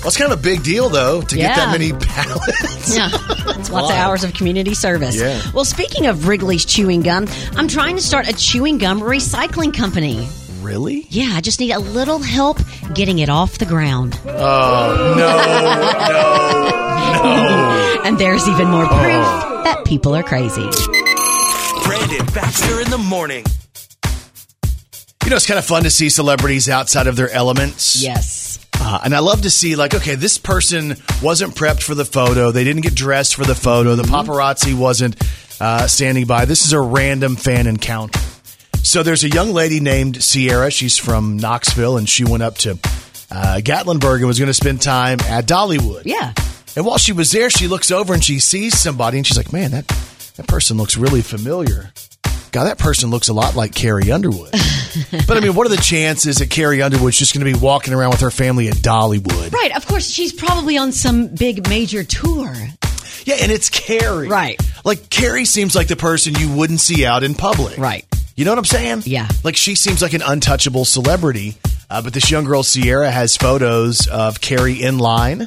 [0.00, 2.96] Well, it's kind of a big deal, though, to get that many pallets.
[2.96, 3.10] Yeah,
[3.58, 5.14] it's lots of hours of community service.
[5.14, 5.42] Yeah.
[5.52, 10.26] Well, speaking of Wrigley's chewing gum, I'm trying to start a chewing gum recycling company.
[10.62, 11.06] Really?
[11.10, 12.58] Yeah, I just need a little help
[12.94, 14.18] getting it off the ground.
[14.26, 15.36] Oh, no,
[16.06, 18.00] no, no.
[18.06, 18.88] And there's even more oh.
[18.88, 20.66] proof that people are crazy.
[21.84, 23.44] Brandon Baxter in the morning.
[25.24, 28.02] You know, it's kind of fun to see celebrities outside of their elements.
[28.02, 28.58] Yes.
[28.82, 32.50] Uh, and I love to see, like, okay, this person wasn't prepped for the photo.
[32.50, 33.94] They didn't get dressed for the photo.
[33.94, 35.16] The paparazzi wasn't
[35.60, 36.46] uh, standing by.
[36.46, 38.18] This is a random fan encounter.
[38.82, 40.70] So there's a young lady named Sierra.
[40.70, 42.72] She's from Knoxville, and she went up to
[43.30, 46.02] uh, Gatlinburg and was going to spend time at Dollywood.
[46.06, 46.32] Yeah.
[46.74, 49.52] And while she was there, she looks over and she sees somebody, and she's like,
[49.52, 49.86] "Man, that
[50.36, 51.92] that person looks really familiar.
[52.52, 54.52] God, that person looks a lot like Carrie Underwood."
[55.26, 57.94] but I mean, what are the chances that Carrie Underwood's just going to be walking
[57.94, 59.52] around with her family at Dollywood?
[59.52, 59.74] Right.
[59.76, 62.54] Of course, she's probably on some big major tour.
[63.24, 64.28] Yeah, and it's Carrie.
[64.28, 64.60] Right.
[64.84, 67.78] Like Carrie seems like the person you wouldn't see out in public.
[67.78, 68.04] Right.
[68.36, 69.02] You know what I'm saying?
[69.04, 69.28] Yeah.
[69.44, 71.56] Like she seems like an untouchable celebrity.
[71.90, 75.42] Uh, but this young girl, Sierra, has photos of Carrie in line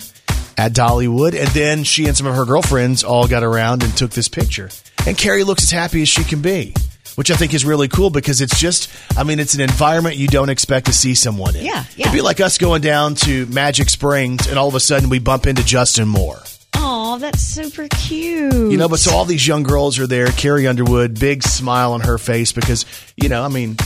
[0.57, 1.39] at Dollywood.
[1.39, 4.69] And then she and some of her girlfriends all got around and took this picture.
[5.07, 6.73] And Carrie looks as happy as she can be,
[7.15, 10.27] which I think is really cool because it's just, I mean, it's an environment you
[10.27, 11.65] don't expect to see someone in.
[11.65, 12.07] Yeah, yeah.
[12.07, 15.19] It'd be like us going down to Magic Springs and all of a sudden we
[15.19, 16.41] bump into Justin Moore.
[16.75, 18.51] Oh, that's super cute.
[18.53, 20.27] You know, but so all these young girls are there.
[20.27, 23.77] Carrie Underwood, big smile on her face because, you know, I mean,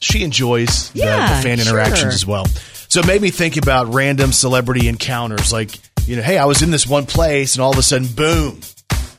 [0.00, 1.66] she enjoys the, Yeah, the fan sure.
[1.68, 2.46] interactions as well.
[2.88, 5.52] So it made me think about random celebrity encounters.
[5.52, 5.70] Like,
[6.06, 8.60] you know, hey, I was in this one place and all of a sudden, boom,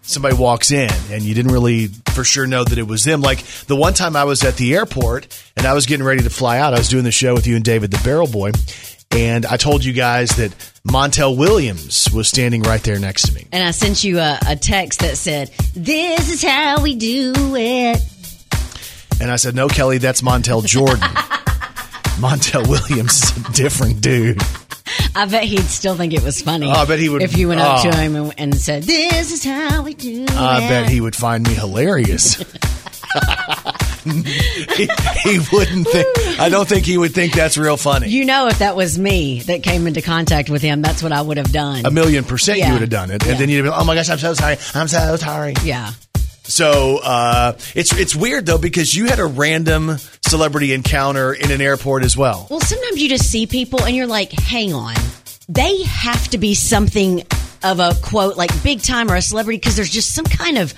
[0.07, 3.21] somebody walks in and you didn't really for sure know that it was them.
[3.21, 6.29] Like the one time I was at the airport and I was getting ready to
[6.29, 8.51] fly out, I was doing the show with you and David the Barrel Boy.
[9.11, 10.51] And I told you guys that
[10.85, 13.47] Montel Williams was standing right there next to me.
[13.51, 18.01] and I sent you a, a text that said, This is how we do it.
[19.21, 20.99] And I said, No, Kelly, that's Montel Jordan.
[22.19, 24.41] Montel Williams is a different dude.
[25.15, 26.67] I bet he'd still think it was funny.
[26.67, 27.89] Oh, I bet he would- If you went up oh.
[27.89, 28.00] to ah.
[28.00, 30.69] him and, and said, This is how we do I it.
[30.69, 32.36] bet he would find me hilarious.
[34.06, 34.88] he,
[35.24, 36.08] he wouldn't think,
[36.39, 38.10] I don't think he would think that's real funny.
[38.10, 41.21] You know, if that was me that came into contact with him, that's what I
[41.21, 41.86] would have done.
[41.86, 42.67] a million percent Yeah.
[42.67, 43.26] you would have done it.
[43.26, 44.58] And then you'd have been, oh my gosh, I'm so sorry.
[44.74, 45.54] I'm so sorry.
[45.63, 45.91] yeah.
[46.47, 51.62] So uh, it's it's weird though because you had a random celebrity encounter in an
[51.62, 52.47] airport as well.
[52.49, 54.95] Well, sometimes you just see people and you're like, hang on.
[55.49, 57.23] They have to be something
[57.63, 60.73] of a quote, like big time or a celebrity because there's just some kind of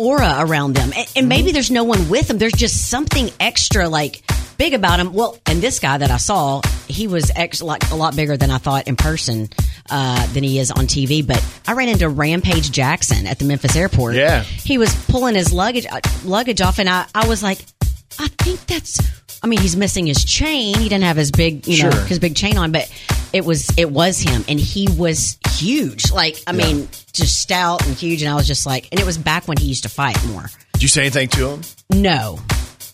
[0.00, 0.92] aura around them.
[0.96, 2.38] And, and maybe there's no one with them.
[2.38, 4.22] There's just something extra, like
[4.58, 5.12] big about him.
[5.12, 8.50] Well, and this guy that I saw, he was ex- like a lot bigger than
[8.50, 9.48] I thought in person
[9.88, 11.26] uh, than he is on TV.
[11.26, 14.14] But I ran into Rampage Jackson at the Memphis airport.
[14.16, 14.42] Yeah.
[14.42, 17.58] He was pulling his luggage uh, luggage off, and I, I was like,
[18.18, 18.98] I think that's.
[19.42, 20.76] I mean, he's missing his chain.
[20.76, 22.00] He didn't have his big, you know, Sure.
[22.04, 22.92] his big chain on, but
[23.32, 26.10] it was it was him, and he was huge.
[26.12, 28.22] Like, I mean, just stout and huge.
[28.22, 30.46] And I was just like, and it was back when he used to fight more.
[30.74, 31.60] Did you say anything to him?
[31.90, 32.38] No,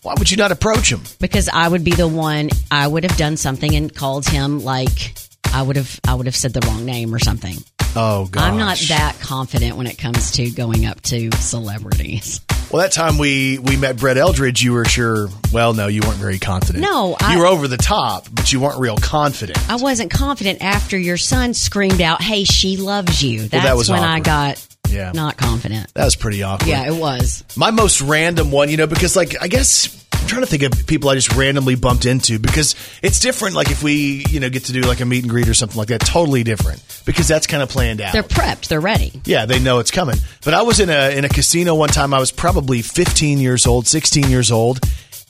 [0.01, 1.01] Why would you not approach him?
[1.19, 2.49] because I would be the one.
[2.71, 5.15] I would have done something and called him like
[5.53, 5.99] I would have.
[6.07, 7.55] I would have said the wrong name or something.
[7.95, 8.43] Oh, gosh.
[8.43, 12.41] I'm not that confident when it comes to going up to celebrities.
[12.71, 15.29] Well, that time we we met Brett Eldredge, you were sure.
[15.53, 16.83] Well, no, you weren't very confident.
[16.83, 19.57] No, I- you were over the top, but you weren't real confident.
[19.69, 23.89] I wasn't confident after your son screamed out, "Hey, she loves you." That's that was
[23.89, 25.11] when I got Yeah.
[25.13, 25.87] not confident.
[25.93, 26.67] That was pretty awkward.
[26.67, 27.43] Yeah, it was.
[27.55, 29.87] My most random one, you know, because like I guess
[30.27, 33.55] I'm trying to think of people I just randomly bumped into because it's different.
[33.55, 35.77] Like if we, you know, get to do like a meet and greet or something
[35.77, 38.11] like that, totally different because that's kind of planned out.
[38.11, 38.67] They're prepped.
[38.67, 39.21] They're ready.
[39.23, 40.17] Yeah, they know it's coming.
[40.43, 42.13] But I was in a in a casino one time.
[42.13, 44.81] I was probably 15 years old, 16 years old,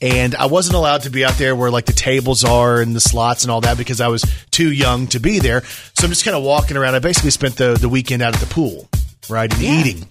[0.02, 3.00] and I wasn't allowed to be out there where like the tables are and the
[3.00, 5.62] slots and all that because I was too young to be there.
[5.94, 6.96] So I'm just kind of walking around.
[6.96, 8.90] I basically spent the the weekend out at the pool,
[9.30, 10.08] right, and eating.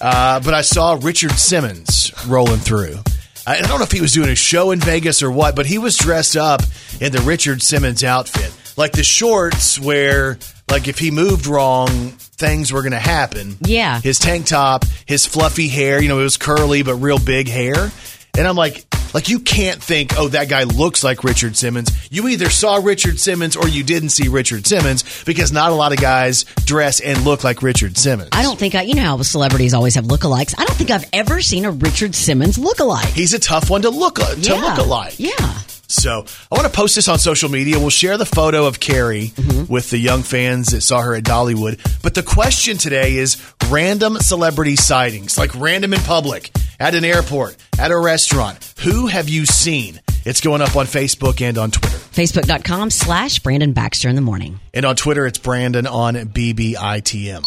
[0.00, 3.00] Uh, but I saw Richard Simmons rolling through.
[3.46, 5.66] I I don't know if he was doing a show in Vegas or what, but
[5.66, 6.62] he was dressed up
[7.00, 8.52] in the Richard Simmons outfit.
[8.76, 10.38] Like the shorts where,
[10.70, 13.56] like, if he moved wrong, things were going to happen.
[13.60, 14.00] Yeah.
[14.00, 17.90] His tank top, his fluffy hair, you know, it was curly but real big hair.
[18.38, 21.90] And I'm like, like you can't think, oh, that guy looks like Richard Simmons.
[22.10, 25.92] You either saw Richard Simmons or you didn't see Richard Simmons because not a lot
[25.92, 28.30] of guys dress and look like Richard Simmons.
[28.32, 30.54] I don't think I, you know how celebrities always have lookalikes.
[30.58, 33.12] I don't think I've ever seen a Richard Simmons lookalike.
[33.12, 34.54] He's a tough one to look to yeah.
[34.54, 35.14] look alike.
[35.18, 35.60] Yeah.
[35.90, 37.78] So I want to post this on social media.
[37.78, 39.72] We'll share the photo of Carrie mm-hmm.
[39.72, 41.80] with the young fans that saw her at Dollywood.
[42.02, 47.56] But the question today is random celebrity sightings, like random in public, at an airport,
[47.78, 48.74] at a restaurant.
[48.80, 50.00] Who have you seen?
[50.24, 51.96] It's going up on Facebook and on Twitter.
[51.96, 54.60] Facebook.com slash Brandon Baxter in the morning.
[54.74, 57.42] And on Twitter, it's Brandon on BBITM.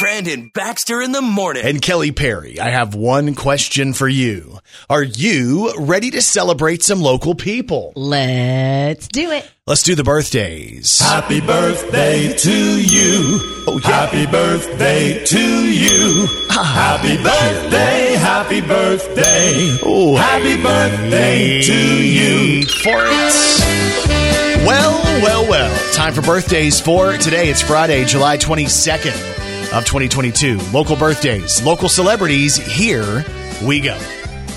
[0.00, 1.62] Brandon Baxter in the morning.
[1.62, 4.58] And Kelly Perry, I have one question for you.
[4.88, 7.92] Are you ready to celebrate some local people?
[7.94, 9.46] Let's do it.
[9.66, 10.98] Let's do the birthdays.
[11.00, 13.40] Happy birthday to you.
[13.68, 13.90] Oh, yeah.
[13.90, 16.26] Happy birthday to you.
[16.48, 16.96] Ah.
[16.96, 19.78] Happy birthday, happy birthday.
[19.82, 22.62] Oh, happy birthday to you.
[22.64, 24.66] for it.
[24.66, 25.92] Well, well, well.
[25.92, 27.50] Time for birthdays for today.
[27.50, 30.58] It's Friday, July 22nd of 2022.
[30.72, 32.56] Local birthdays, local celebrities.
[32.56, 33.24] Here
[33.64, 33.98] we go.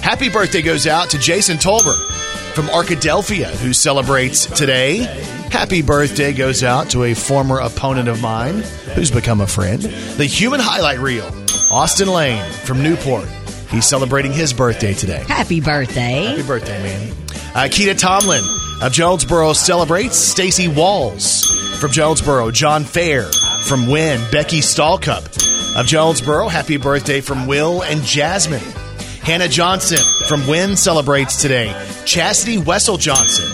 [0.02, 1.98] Happy birthday goes out to Jason Tolbert
[2.54, 4.98] from Arkadelphia, who celebrates today.
[5.50, 8.64] Happy birthday goes out to a former opponent of mine
[8.96, 9.82] who's become a friend.
[9.82, 11.26] The human highlight reel,
[11.72, 13.28] Austin Lane from Newport.
[13.70, 15.24] He's celebrating his birthday today.
[15.28, 16.26] Happy birthday.
[16.26, 17.23] Happy birthday, man.
[17.56, 18.44] Uh, Keita Tomlin
[18.82, 20.18] of Jonesboro celebrates.
[20.18, 21.46] Stacy Walls
[21.80, 22.50] from Jonesboro.
[22.50, 23.24] John Fair
[23.68, 24.20] from Wynne.
[24.32, 25.24] Becky Stallcup
[25.80, 26.48] of Jonesboro.
[26.48, 28.60] Happy birthday from Will and Jasmine.
[29.22, 31.72] Hannah Johnson from Wynne celebrates today.
[32.06, 33.46] Chastity Wessel Johnson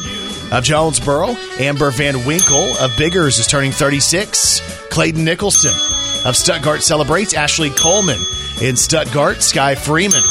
[0.53, 1.35] of Jonesboro.
[1.59, 4.87] Amber Van Winkle of Biggers is turning 36.
[4.87, 5.73] Clayton Nicholson
[6.25, 7.33] of Stuttgart celebrates.
[7.33, 8.19] Ashley Coleman
[8.61, 9.41] in Stuttgart.
[9.41, 10.23] Sky Freeman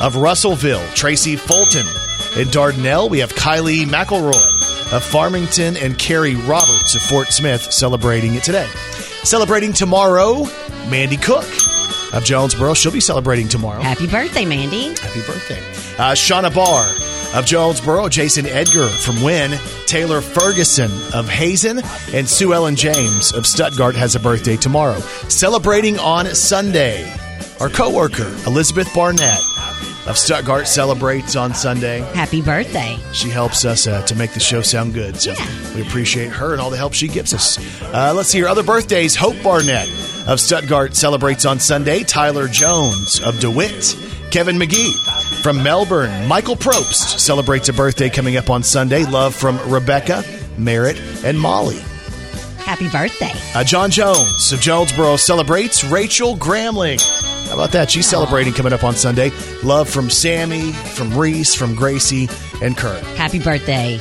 [0.00, 0.86] of Russellville.
[0.94, 1.86] Tracy Fulton
[2.36, 3.08] in Dardanelle.
[3.08, 8.68] We have Kylie McElroy of Farmington and Carrie Roberts of Fort Smith celebrating it today.
[9.24, 10.44] Celebrating tomorrow,
[10.88, 11.46] Mandy Cook
[12.12, 12.74] of Jonesboro.
[12.74, 13.80] She'll be celebrating tomorrow.
[13.80, 14.88] Happy birthday, Mandy.
[15.00, 15.58] Happy birthday.
[15.98, 16.86] Uh, Shauna Barr
[17.34, 21.80] of Jonesboro, Jason Edgar from Wynne, Taylor Ferguson of Hazen,
[22.12, 24.98] and Sue Ellen James of Stuttgart has a birthday tomorrow.
[25.28, 27.10] Celebrating on Sunday,
[27.60, 29.40] our coworker, Elizabeth Barnett
[30.06, 32.00] of Stuttgart celebrates on Sunday.
[32.14, 32.98] Happy birthday.
[33.12, 35.16] She helps us uh, to make the show sound good.
[35.16, 35.34] So
[35.74, 37.58] we appreciate her and all the help she gives us.
[37.82, 39.16] Uh, let's see your other birthdays.
[39.16, 39.88] Hope Barnett
[40.26, 42.02] of Stuttgart celebrates on Sunday.
[42.02, 43.96] Tyler Jones of DeWitt.
[44.30, 44.92] Kevin McGee
[45.42, 46.26] from Melbourne.
[46.26, 49.04] Michael Probst celebrates a birthday coming up on Sunday.
[49.04, 50.24] Love from Rebecca,
[50.58, 51.78] Merritt, and Molly.
[52.58, 53.32] Happy birthday.
[53.54, 55.84] Uh, John Jones of Jonesboro celebrates.
[55.84, 57.00] Rachel Gramling.
[57.56, 57.90] About that?
[57.90, 59.32] She's celebrating coming up on Sunday.
[59.64, 62.28] Love from Sammy, from Reese, from Gracie,
[62.62, 63.02] and Kurt.
[63.16, 63.98] Happy birthday.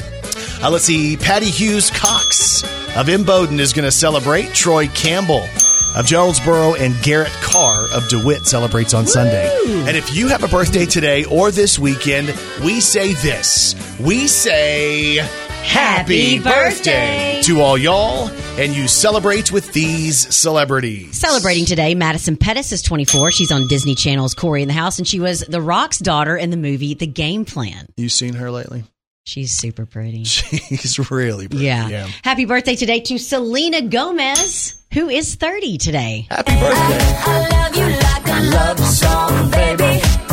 [0.61, 1.15] Uh, let's see.
[1.15, 2.63] Patty Hughes Cox
[2.97, 4.53] of Imboden is going to celebrate.
[4.53, 5.47] Troy Campbell
[5.95, 9.49] of Jonesboro and Garrett Carr of DeWitt celebrates on Sunday.
[9.87, 12.27] And if you have a birthday today or this weekend,
[12.61, 13.73] we say this.
[14.01, 15.19] We say
[15.67, 17.41] Happy birthday.
[17.43, 21.17] to all y'all, and you celebrate with these celebrities.
[21.19, 23.31] Celebrating today, Madison Pettis is 24.
[23.31, 26.49] She's on Disney Channel's Cory in the House, and she was The Rock's daughter in
[26.49, 27.87] the movie The Game Plan.
[27.97, 28.83] You seen her lately?
[29.25, 30.23] She's super pretty.
[30.23, 31.65] She's really pretty.
[31.65, 32.07] Yeah.
[32.23, 36.27] Happy birthday today to Selena Gomez, who is 30 today.
[36.29, 36.99] Happy birthday.
[37.27, 40.24] I love you like a love song, baby.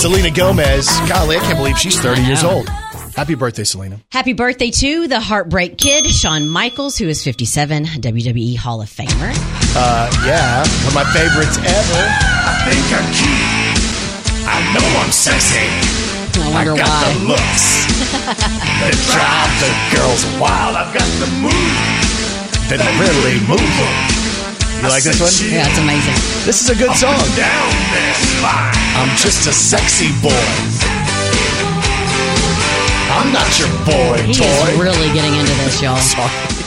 [0.00, 0.88] Selena Gomez.
[1.06, 2.66] Golly, I can't believe she's 30 years old.
[3.14, 4.00] Happy birthday, Selena.
[4.10, 9.28] Happy birthday to the Heartbreak Kid, Shawn Michaels, who is 57, WWE Hall of Famer.
[9.76, 12.02] Uh, yeah, one of my favorites ever.
[12.08, 14.48] I think I'm cute.
[14.48, 15.68] I know I'm sexy.
[16.40, 17.12] I wonder got why.
[17.12, 17.84] the looks
[18.80, 20.76] that drive the girls wild.
[20.80, 24.19] I've got the moves That really moves.
[24.80, 25.52] You like this one?
[25.52, 26.14] Yeah, it's amazing.
[26.46, 27.12] This is a good song.
[27.36, 28.74] Down there, spine.
[28.96, 30.46] I'm just a sexy boy.
[33.12, 34.44] I'm not your boy He toy.
[34.46, 35.96] is really getting into this, y'all.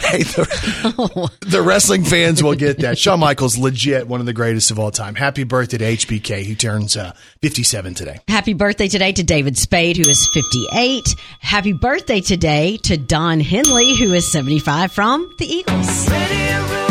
[0.00, 2.96] Hey, the, the wrestling fans will get that.
[2.98, 5.14] Shawn Michaels, legit one of the greatest of all time.
[5.14, 6.42] Happy birthday to HBK.
[6.42, 8.18] He turns uh, 57 today.
[8.28, 11.14] Happy birthday today to David Spade, who is 58.
[11.40, 16.08] Happy birthday today to Don Henley, who is 75 from the Eagles.
[16.08, 16.89] You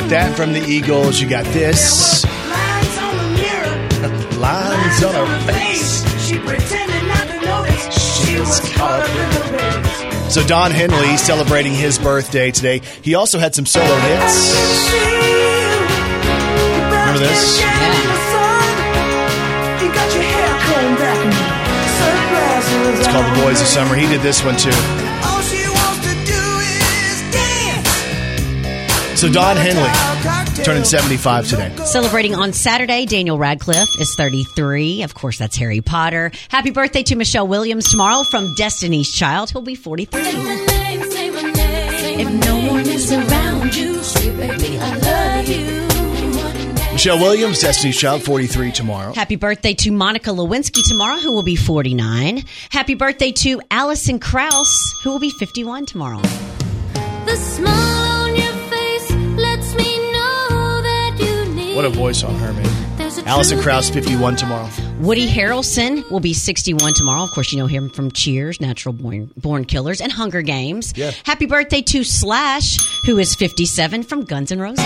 [0.00, 1.20] got that from the Eagles.
[1.20, 2.24] You got this.
[4.40, 6.02] Lines on her face.
[6.26, 7.94] She pretended not to notice.
[8.26, 9.42] She was caught up in the
[10.18, 10.34] race.
[10.34, 12.80] So Don Henley celebrating his birthday today.
[13.02, 14.90] He also had some solo hits.
[16.90, 17.60] Remember this?
[22.98, 23.94] It's called The Boys of Summer.
[23.94, 25.13] He did this one too.
[29.16, 31.74] So Don Henley turning 75 today.
[31.84, 35.02] Celebrating on Saturday, Daniel Radcliffe is 33.
[35.02, 36.32] Of course, that's Harry Potter.
[36.48, 39.50] Happy birthday to Michelle Williams tomorrow from Destiny's Child.
[39.50, 40.20] He'll be 43.
[42.16, 45.84] If no one is around you, sweet baby, I love you.
[46.92, 49.12] Michelle Williams, Destiny's Child, 43 tomorrow.
[49.12, 52.44] Happy birthday to Monica Lewinsky tomorrow, who will be 49.
[52.70, 56.20] Happy birthday to Alison Krauss, who will be 51 tomorrow.
[57.26, 58.23] The smile
[61.84, 61.96] you need.
[61.96, 62.84] What a voice on her, man.
[63.26, 64.68] Alison truth Krauss, 51 tomorrow.
[64.98, 67.22] Woody Harrelson will be 61 tomorrow.
[67.22, 70.92] Of course, you know him from Cheers, Natural Born, Born Killers, and Hunger Games.
[70.96, 71.12] Yeah.
[71.24, 74.84] Happy birthday to Slash, who is 57 from Guns N' Roses.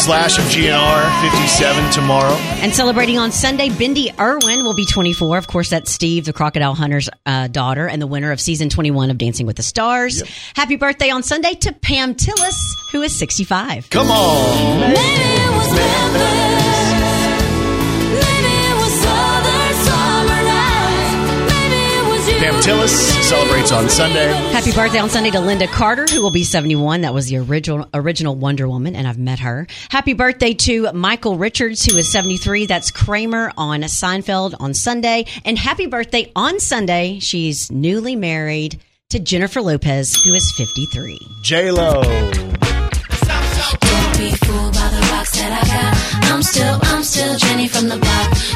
[0.00, 2.32] Slash of GNR, 57 tomorrow.
[2.62, 5.36] And celebrating on Sunday, Bindi Irwin will be 24.
[5.36, 9.10] Of course, that's Steve, the Crocodile Hunter's uh, daughter, and the winner of season 21
[9.10, 10.22] of Dancing with the Stars.
[10.56, 12.56] Happy birthday on Sunday to Pam Tillis,
[12.92, 13.90] who is 65.
[13.90, 14.94] Come on.
[22.70, 24.28] Tillis celebrates on Sunday.
[24.52, 27.00] Happy birthday on Sunday to Lynda Carter, who will be 71.
[27.00, 29.66] That was the original original Wonder Woman, and I've met her.
[29.90, 32.66] Happy birthday to Michael Richards, who is 73.
[32.66, 35.26] That's Kramer on Seinfeld on Sunday.
[35.44, 37.18] And happy birthday on Sunday.
[37.18, 41.18] She's newly married to Jennifer Lopez, who is 53.
[41.42, 42.02] J Lo.
[42.02, 42.12] Don't
[44.16, 46.32] be fooled by the rocks that I got.
[46.32, 48.49] I'm still, I'm still Jenny from the block.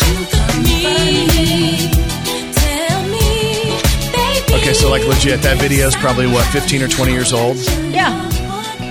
[0.00, 1.90] You come me?
[2.54, 3.76] Tell me,
[4.16, 4.62] baby.
[4.62, 7.58] Okay, so like legit, that video is probably what, 15 or 20 years old?
[7.92, 8.37] Yeah.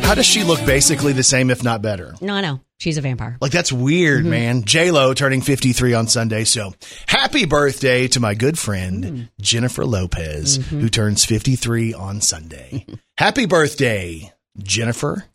[0.07, 2.15] How does she look basically the same, if not better?
[2.21, 2.61] No, I know.
[2.79, 3.37] She's a vampire.
[3.41, 4.29] Like that's weird, mm-hmm.
[4.29, 4.63] man.
[4.63, 6.45] J Lo turning 53 on Sunday.
[6.45, 6.73] So
[7.09, 9.29] happy birthday to my good friend mm.
[9.41, 10.79] Jennifer Lopez, mm-hmm.
[10.79, 12.85] who turns 53 on Sunday.
[13.17, 15.25] happy birthday, Jennifer.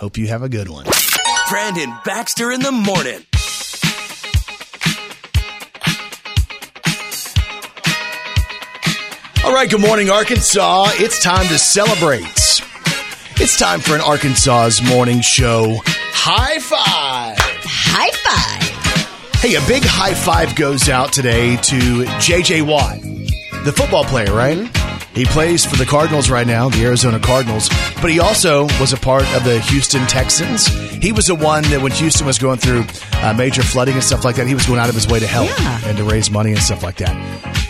[0.00, 0.86] Hope you have a good one.
[1.50, 3.20] Brandon Baxter in the morning.
[9.44, 10.86] All right, good morning, Arkansas.
[10.94, 12.47] It's time to celebrate.
[13.40, 17.36] It's time for an Arkansas's morning show high five.
[17.64, 19.40] High five.
[19.40, 23.00] Hey, a big high five goes out today to JJ Watt,
[23.64, 24.58] the football player, right?
[25.14, 27.68] He plays for the Cardinals right now, the Arizona Cardinals,
[28.02, 30.66] but he also was a part of the Houston Texans.
[31.02, 34.24] He was the one that when Houston was going through uh, major flooding and stuff
[34.24, 35.80] like that, he was going out of his way to help Yeah.
[35.86, 37.16] and to raise money and stuff like that.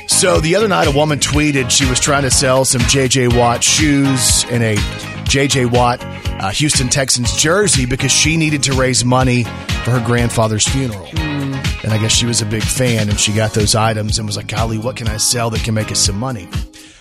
[0.08, 3.62] So the other night, a woman tweeted she was trying to sell some JJ Watt
[3.62, 4.76] shoes and a
[5.28, 6.00] JJ Watt
[6.42, 11.06] uh, Houston Texans jersey because she needed to raise money for her grandfather's funeral.
[11.84, 14.36] And I guess she was a big fan and she got those items and was
[14.36, 16.48] like, golly, what can I sell that can make us some money?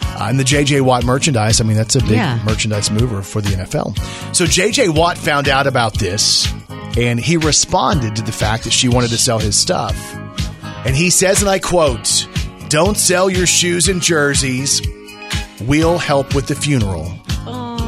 [0.03, 2.39] Uh, and the JJ Watt merchandise, I mean, that's a big Yeah.
[2.45, 3.95] merchandise mover for the NFL.
[4.35, 6.51] So JJ Watt found out about this
[6.97, 9.95] and he responded to the fact that she wanted to sell his stuff.
[10.85, 12.27] And he says, and I quote,
[12.69, 14.81] Don't sell your shoes and jerseys.
[15.61, 17.11] We'll help with the funeral.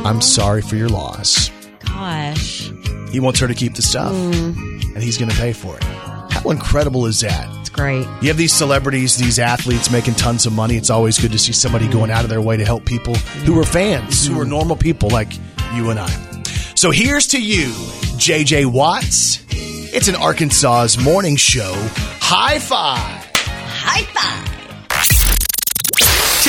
[0.05, 1.49] I'm sorry for your loss.
[1.79, 2.71] Gosh.
[3.11, 4.95] He wants her to keep the stuff, mm.
[4.95, 5.83] and he's going to pay for it.
[5.83, 7.47] How incredible is that?
[7.59, 8.07] It's great.
[8.21, 10.77] You have these celebrities, these athletes making tons of money.
[10.77, 11.91] It's always good to see somebody mm.
[11.91, 14.49] going out of their way to help people who are fans, who are mm.
[14.49, 15.33] normal people like
[15.73, 16.09] you and I.
[16.75, 17.67] So here's to you,
[18.17, 19.43] JJ Watts.
[19.51, 21.73] It's an Arkansas's morning show.
[22.21, 23.25] High five.
[23.35, 24.58] High five.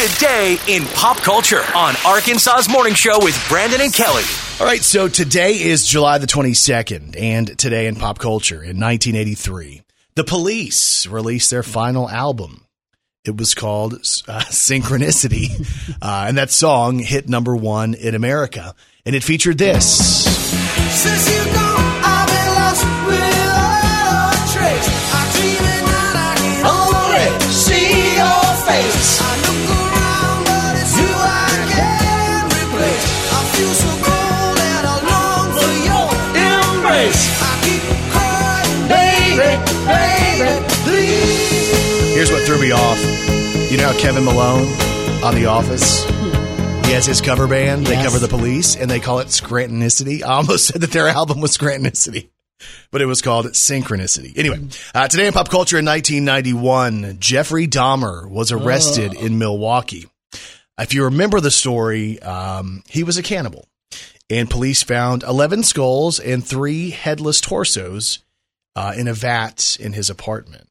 [0.00, 4.22] Today in pop culture on Arkansas's Morning Show with Brandon and Kelly.
[4.58, 9.82] All right, so today is July the 22nd, and today in pop culture in 1983,
[10.14, 12.64] the police released their final album.
[13.26, 13.96] It was called uh,
[14.48, 15.50] Synchronicity,
[16.00, 18.74] uh, and that song hit number one in America,
[19.04, 20.24] and it featured this.
[42.50, 42.98] Threw me off.
[43.70, 44.66] You know how Kevin Malone
[45.22, 46.02] on The Office?
[46.84, 47.86] He has his cover band.
[47.86, 50.24] They cover the police and they call it Scrantonicity.
[50.24, 52.30] I almost said that their album was Scrantonicity,
[52.90, 54.36] but it was called Synchronicity.
[54.36, 60.08] Anyway, uh, today in pop culture in 1991, Jeffrey Dahmer was arrested in Milwaukee.
[60.76, 63.68] If you remember the story, um, he was a cannibal,
[64.28, 68.24] and police found 11 skulls and three headless torsos
[68.80, 70.66] uh, in a vat in his apartment.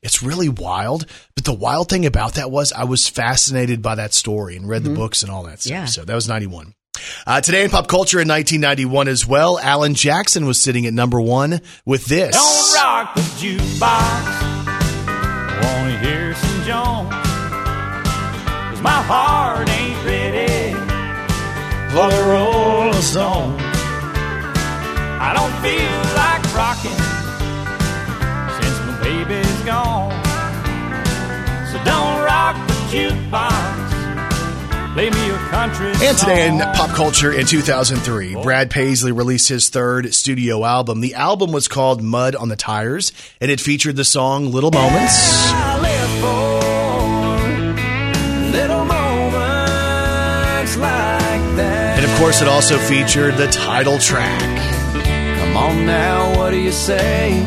[0.00, 1.06] It's really wild.
[1.34, 4.84] But the wild thing about that was I was fascinated by that story and read
[4.84, 5.70] the books and all that stuff.
[5.70, 5.84] Yeah.
[5.86, 6.72] So that was 91.
[7.26, 11.20] Uh, today in pop culture in 1991 as well, Alan Jackson was sitting at number
[11.20, 12.36] one with this.
[12.36, 14.42] Don't rock the jukebox.
[15.62, 17.10] Wanna hear some Jones?
[18.70, 20.74] Cause my heart ain't ready
[21.90, 23.56] for the Rolling Stone.
[25.22, 26.09] I don't feel like
[26.60, 26.90] rocking
[28.60, 30.12] since my baby's gone.
[31.72, 33.88] So don't rock the jukebox.
[34.92, 39.70] Play me a country And today in pop culture in 2003, Brad Paisley released his
[39.70, 41.00] third studio album.
[41.00, 45.14] The album was called Mud on the Tires, and it featured the song Little Moments.
[45.16, 46.60] I live for
[48.58, 51.96] little moments like that.
[51.96, 54.69] And of course, it also featured the title track.
[55.52, 57.42] Come on now, what do you say?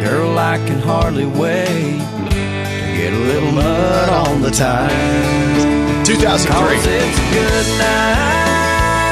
[0.00, 6.06] Girl, I can hardly wait to get a little mud on the tires.
[6.06, 6.54] 2003.
[6.54, 9.08] Cause it's a good night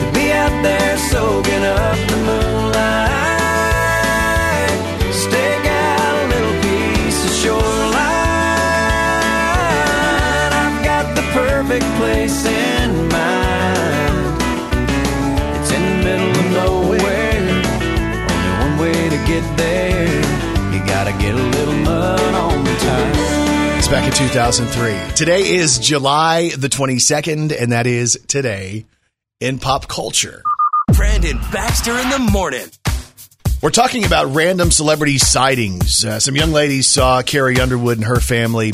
[0.00, 3.16] to be out there soaking up the moonlight.
[5.10, 7.62] Stake out a little piece of shoreline.
[10.52, 12.44] I've got the perfect place
[23.92, 25.14] back in 2003.
[25.16, 28.86] Today is July the 22nd, and that is today
[29.38, 30.42] in pop culture.
[30.94, 32.64] Brandon Baxter in the morning.
[33.60, 36.06] We're talking about random celebrity sightings.
[36.06, 38.70] Uh, some young ladies saw Carrie Underwood and her family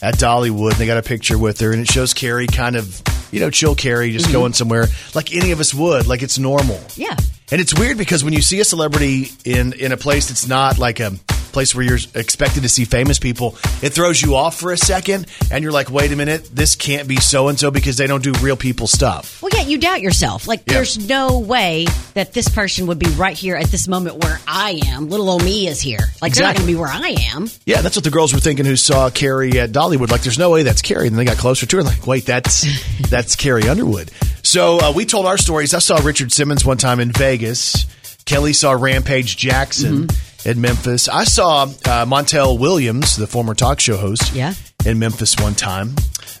[0.00, 0.70] at Dollywood.
[0.70, 3.50] And they got a picture with her, and it shows Carrie kind of, you know,
[3.50, 6.80] chill Carrie, just going somewhere like any of us would, like it's normal.
[6.96, 7.14] Yeah.
[7.50, 10.78] And it's weird because when you see a celebrity in in a place that's not
[10.78, 11.12] like a
[11.52, 15.26] place where you're expected to see famous people, it throws you off for a second,
[15.50, 18.22] and you're like, wait a minute, this can't be so and so because they don't
[18.22, 19.40] do real people stuff.
[19.42, 20.46] Well, yeah, you doubt yourself.
[20.48, 20.74] Like, Yeah.
[20.74, 24.80] there's no way that this person would be right here at this moment where I
[24.86, 25.08] am.
[25.08, 26.00] Little old me is here.
[26.20, 27.48] Like, they're not going to be where I am.
[27.66, 30.10] Yeah, that's what the girls were thinking who saw Carrie at Dollywood.
[30.10, 31.06] Like, there's no way that's Carrie.
[31.08, 32.66] And then they got closer to her, like, wait, that's
[33.10, 34.10] that's Carrie Underwood.
[34.42, 35.72] So uh, we told our stories.
[35.74, 37.86] I saw Richard Simmons one time in Vegas.
[38.24, 40.08] Kelly saw Rampage Jackson
[40.44, 41.08] in Memphis.
[41.08, 44.54] I saw uh, Montel Williams, the former talk show host, Yeah.
[44.84, 45.94] in Memphis one time.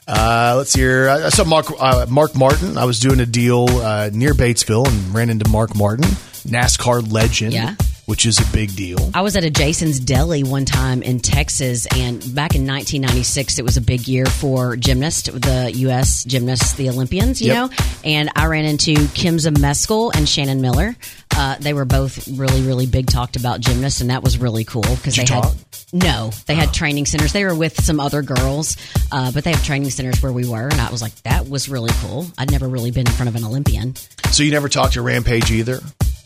[0.08, 1.08] Uh, let's see here.
[1.08, 2.76] I I saw Mark uh, Mark Martin.
[2.76, 6.04] I was doing a deal uh, near Batesville and ran into Mark Martin,
[6.46, 7.76] NASCAR legend, Yeah.
[8.06, 9.10] Which is a big deal.
[9.14, 13.64] I was at a Jason's Deli one time in Texas, and back in 1996, it
[13.64, 16.24] was a big year for gymnasts, the U.S.
[16.24, 17.70] gymnasts, the Olympians, you Yep.
[17.70, 17.76] know.
[18.04, 20.96] And I ran into Kim Zmeskal and Shannon Miller.
[21.34, 24.82] Uh, they were both really, really big talked about gymnasts, and that was really cool
[24.82, 25.54] because they you had
[25.92, 27.32] no, they had training centers.
[27.32, 28.76] They were with some other girls,
[29.12, 31.68] uh, but they have training centers where we were, and I was like, that was
[31.68, 32.26] really cool.
[32.36, 33.94] I'd never really been in front of an Olympian.
[34.32, 35.80] So you never talked to Rampage either?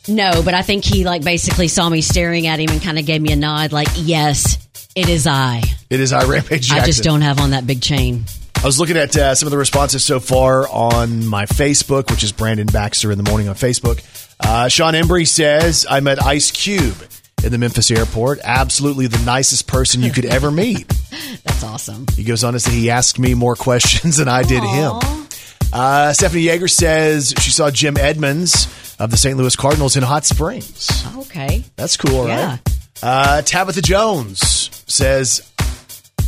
[0.09, 3.07] No, but I think he like basically saw me staring at him and kind of
[3.07, 4.59] gave me a nod, like, "Yes,
[4.95, 5.63] it is I.
[5.91, 6.83] It is I, Rampage Jackson.
[6.83, 8.25] I just don't have on that big chain."
[8.57, 12.25] I was looking at uh, some of the responses so far on my Facebook, which
[12.25, 14.03] is Brandon Baxter in the morning on Facebook.
[14.41, 16.97] Uh, Sean Embry says, I met Ice Cube
[17.45, 18.41] in the Memphis airport.
[18.43, 20.89] Absolutely the nicest person you could ever meet.
[21.45, 22.07] That's awesome.
[22.17, 25.26] He goes on to say he asked me more questions than I did him.
[25.73, 28.67] Uh, Stephanie Yeager says she saw Jim Edmonds
[28.99, 29.37] of the St.
[29.37, 30.89] Louis Cardinals in Hot Springs.
[31.19, 31.65] Okay.
[31.77, 32.47] That's cool, Yeah.
[32.51, 32.61] right?
[33.03, 35.43] Uh, Tabitha Jones says,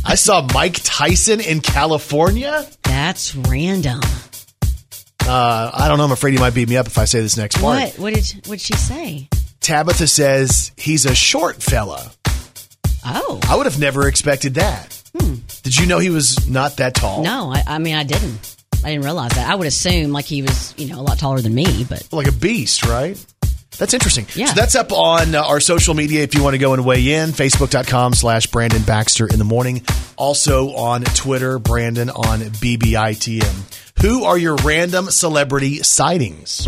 [0.05, 2.67] I saw Mike Tyson in California.
[2.83, 4.01] That's random.
[5.27, 6.05] Uh, I don't know.
[6.05, 7.77] I'm afraid he might beat me up if I say this next part.
[7.79, 7.99] What?
[7.99, 9.29] What did what she say?
[9.61, 12.11] Tabitha says he's a short fella.
[13.05, 13.39] Oh.
[13.47, 14.95] I would have never expected that.
[15.63, 17.23] Did you know he was not that tall?
[17.23, 18.55] No, I, I mean I didn't.
[18.83, 19.49] I didn't realize that.
[19.49, 22.27] I would assume like he was, you know, a lot taller than me, but Like
[22.27, 23.23] a beast, right?
[23.77, 24.25] That's interesting.
[24.35, 24.47] Yeah.
[24.47, 27.13] So that's up on uh, our social media if you want to go and weigh
[27.13, 27.29] in.
[27.29, 29.83] Facebook.com slash Brandon Baxter in the morning.
[30.17, 34.01] Also on Twitter, Brandon on BBITM.
[34.01, 36.67] Who are your random celebrity sightings?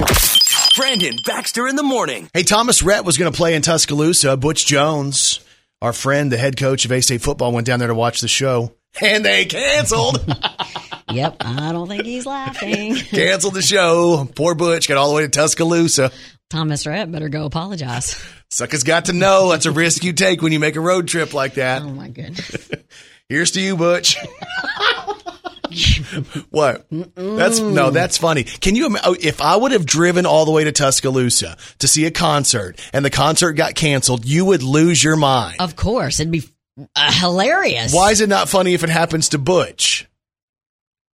[0.77, 2.29] Brandon Baxter in the morning.
[2.33, 4.37] Hey, Thomas Rhett was going to play in Tuscaloosa.
[4.37, 5.41] Butch Jones,
[5.81, 8.27] our friend, the head coach of A State football, went down there to watch the
[8.29, 8.73] show.
[8.99, 10.23] And they canceled.
[11.11, 12.95] yep, I don't think he's laughing.
[13.11, 14.27] canceled the show.
[14.35, 16.11] Poor Butch got all the way to Tuscaloosa.
[16.49, 18.21] Thomas Rhett better go apologize.
[18.49, 21.33] Suckers got to know that's a risk you take when you make a road trip
[21.33, 21.81] like that.
[21.81, 22.69] Oh my goodness.
[23.29, 24.17] Here's to you, Butch.
[26.49, 26.85] what?
[27.15, 28.43] That's no, that's funny.
[28.43, 28.97] Can you?
[29.21, 33.05] If I would have driven all the way to Tuscaloosa to see a concert and
[33.05, 35.55] the concert got canceled, you would lose your mind.
[35.61, 36.43] Of course, it'd be
[36.95, 37.93] uh, hilarious.
[37.93, 40.07] Why is it not funny if it happens to Butch?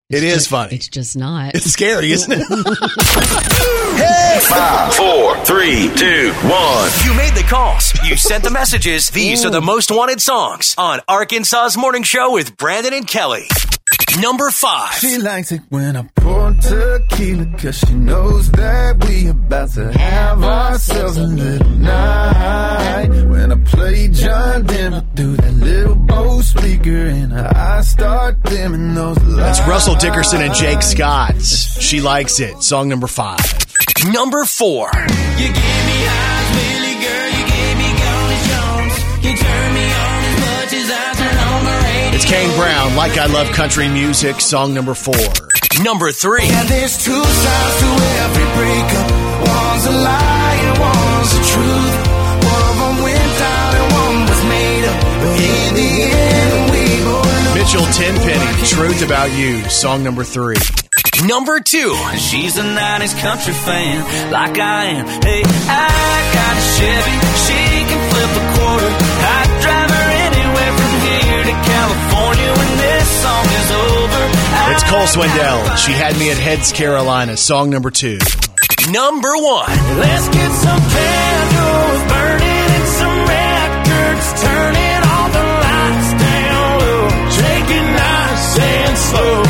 [0.10, 0.76] It is funny.
[0.76, 1.54] It's just not.
[1.54, 2.46] It's scary, isn't it?
[4.44, 6.90] Five, four, three, two, one.
[7.04, 7.92] You made the calls.
[8.08, 9.10] You sent the messages.
[9.10, 13.48] These are the most wanted songs on Arkansas's Morning Show with Brandon and Kelly.
[14.20, 14.94] Number five.
[14.96, 20.44] She likes it when I pour tequila Cause she knows that we about to have
[20.44, 27.32] ourselves a little night When I play John Denver through that little Bose speaker And
[27.32, 31.40] her eyes start dimming those lights That's Russell Dickerson and Jake Scott.
[31.42, 32.64] She likes it.
[32.64, 33.40] Song number five.
[34.12, 34.90] Number four.
[34.94, 40.17] You give me eyes, Billy girl, you give me Golden Jones You turn me on
[42.18, 42.96] It's Kane Brown.
[42.96, 44.42] Like I love country music.
[44.42, 45.22] Song number four.
[45.84, 46.50] Number three.
[46.50, 47.90] And there's two sides to
[48.26, 49.10] every breakup.
[49.46, 51.94] One's a lie and one's the truth.
[52.42, 55.00] One of them went down and one was made up.
[55.22, 57.54] But in the end, we both.
[57.54, 58.66] Mitchell Tenpenny.
[58.66, 59.62] Truth about you.
[59.70, 60.58] Song number three.
[61.22, 61.94] Number two.
[62.18, 64.02] She's a 90s country fan,
[64.32, 65.06] like I am.
[65.22, 67.16] Hey, I got a Chevy.
[67.46, 68.90] She can flip a quarter.
[68.90, 69.87] I'd drive
[74.70, 75.78] It's Cole Swindell.
[75.78, 77.38] She had me at Heads, Carolina.
[77.38, 78.18] Song number two.
[78.92, 79.70] Number one.
[79.98, 87.10] Let's get some candles burning and some records turning all the lights down low.
[87.32, 89.47] Take it nice and slow.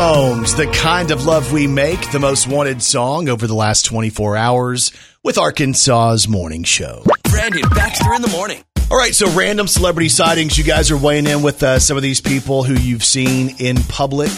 [0.00, 4.92] The Kind of Love We Make, the most wanted song over the last 24 hours
[5.22, 7.04] with Arkansas's morning show.
[7.24, 8.64] Brandon Baxter in the morning.
[8.90, 10.56] All right, so random celebrity sightings.
[10.56, 13.76] You guys are weighing in with uh, some of these people who you've seen in
[13.84, 14.30] public,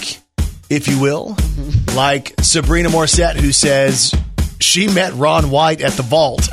[0.69, 1.37] if you will.
[1.95, 4.15] Like Sabrina Morissette, who says
[4.61, 6.49] she met Ron White at the Vault.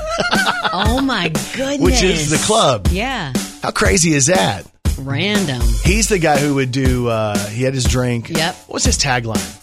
[0.74, 1.80] Oh my goodness.
[1.80, 2.90] Which is the club.
[2.92, 3.32] Yeah.
[3.64, 4.66] How crazy is that?
[5.00, 5.62] Random.
[5.84, 8.30] He's the guy who would do, uh, he had his drink.
[8.30, 8.56] Yep.
[8.68, 9.56] What was his tagline?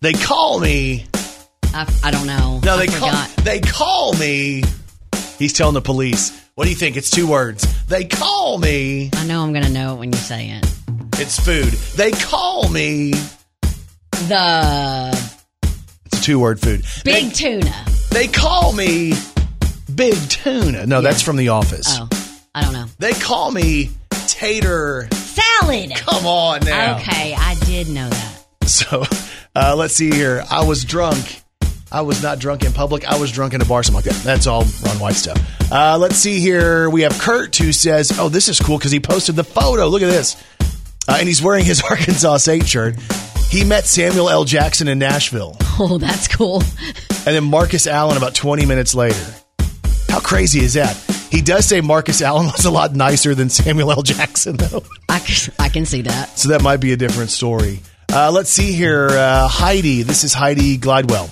[0.00, 1.06] They call me.
[1.74, 2.60] I, I don't know.
[2.64, 4.62] No, I they call, they call me.
[5.38, 6.32] He's telling the police.
[6.54, 6.96] What do you think?
[6.96, 7.66] It's two words.
[7.86, 9.10] They call me.
[9.14, 10.66] I know I'm going to know it when you say it.
[11.20, 11.72] It's food.
[11.96, 13.12] They call me.
[14.12, 15.30] The
[16.06, 16.84] It's a two word food.
[17.04, 17.72] big tuna.
[18.10, 19.12] They, they call me
[19.94, 20.86] Big Tuna.
[20.86, 21.86] No, that's from The Office.
[21.88, 22.08] Oh,
[22.54, 22.86] I don't know.
[22.98, 23.90] They call me
[24.38, 25.08] Tater.
[25.12, 25.90] Salad.
[25.96, 26.96] Come on now.
[26.98, 28.38] Okay, I did know that.
[28.68, 29.02] So
[29.56, 30.44] uh, let's see here.
[30.48, 31.42] I was drunk.
[31.90, 33.04] I was not drunk in public.
[33.04, 34.22] I was drunk in a bar, something like that.
[34.22, 35.38] That's all Ron White stuff.
[35.72, 36.88] Uh, let's see here.
[36.88, 39.88] We have Kurt who says, "Oh, this is cool because he posted the photo.
[39.88, 40.36] Look at this,
[41.08, 42.94] uh, and he's wearing his Arkansas State shirt.
[43.50, 44.44] He met Samuel L.
[44.44, 46.62] Jackson in Nashville, Oh, that's cool.
[47.26, 49.18] and then Marcus Allen about 20 minutes later.
[50.10, 50.94] How crazy is that?
[51.30, 54.02] He does say Marcus Allen was a lot nicer than Samuel L.
[54.02, 54.82] Jackson, though.
[55.08, 55.20] I,
[55.58, 56.38] I can see that.
[56.38, 57.80] So that might be a different story.
[58.10, 59.08] Uh, let's see here.
[59.10, 60.02] Uh, Heidi.
[60.02, 61.30] This is Heidi Glidewell.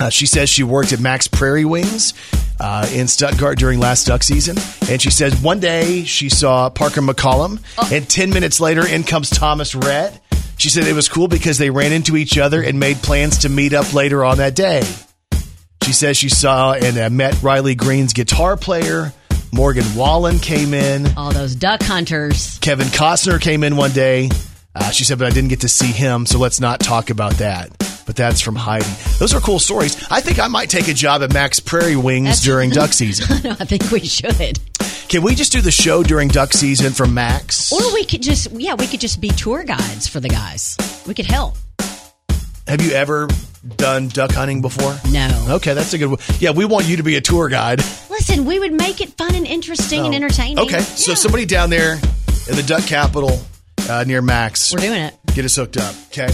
[0.00, 2.14] Uh, she says she worked at Mack's Prairie Wings
[2.60, 4.56] uh, in Stuttgart during last duck season.
[4.88, 7.60] And she says one day she saw Parker McCollum,
[7.92, 10.20] and 10 minutes later, in comes Thomas Rhett.
[10.58, 13.48] She said it was cool because they ran into each other and made plans to
[13.48, 14.82] meet up later on that day.
[15.82, 19.12] She says she saw and uh, met Riley Green's guitar player.
[19.52, 21.06] Morgan Wallen came in.
[21.16, 22.58] All those duck hunters.
[22.60, 24.30] Kevin Costner came in one day.
[24.74, 27.34] Uh, she said, but I didn't get to see him, so let's not talk about
[27.34, 27.68] that.
[28.06, 28.86] But that's from Heidi.
[29.18, 30.02] Those are cool stories.
[30.10, 33.46] I think I might take a job at Mack's Prairie Wings That's- during duck season.
[33.52, 34.58] I think we should.
[35.08, 37.70] Can we just do the show during duck season from Mack's?
[37.70, 40.76] Or we could just, yeah, we could just be tour guides for the guys.
[41.06, 41.56] We could help.
[42.66, 43.28] Have you ever
[43.76, 44.94] done duck hunting before?
[45.10, 45.46] No.
[45.56, 46.18] Okay, that's a good one.
[46.38, 47.80] Yeah, we want you to be a tour guide.
[48.08, 50.58] Listen, we would make it fun and interesting and entertaining.
[50.58, 50.64] Oh.
[50.64, 53.40] Okay, so somebody down there in the duck capital
[53.88, 54.72] uh, near Mack's.
[54.72, 55.14] We're doing it.
[55.34, 55.94] Get us hooked up.
[56.06, 56.28] Okay.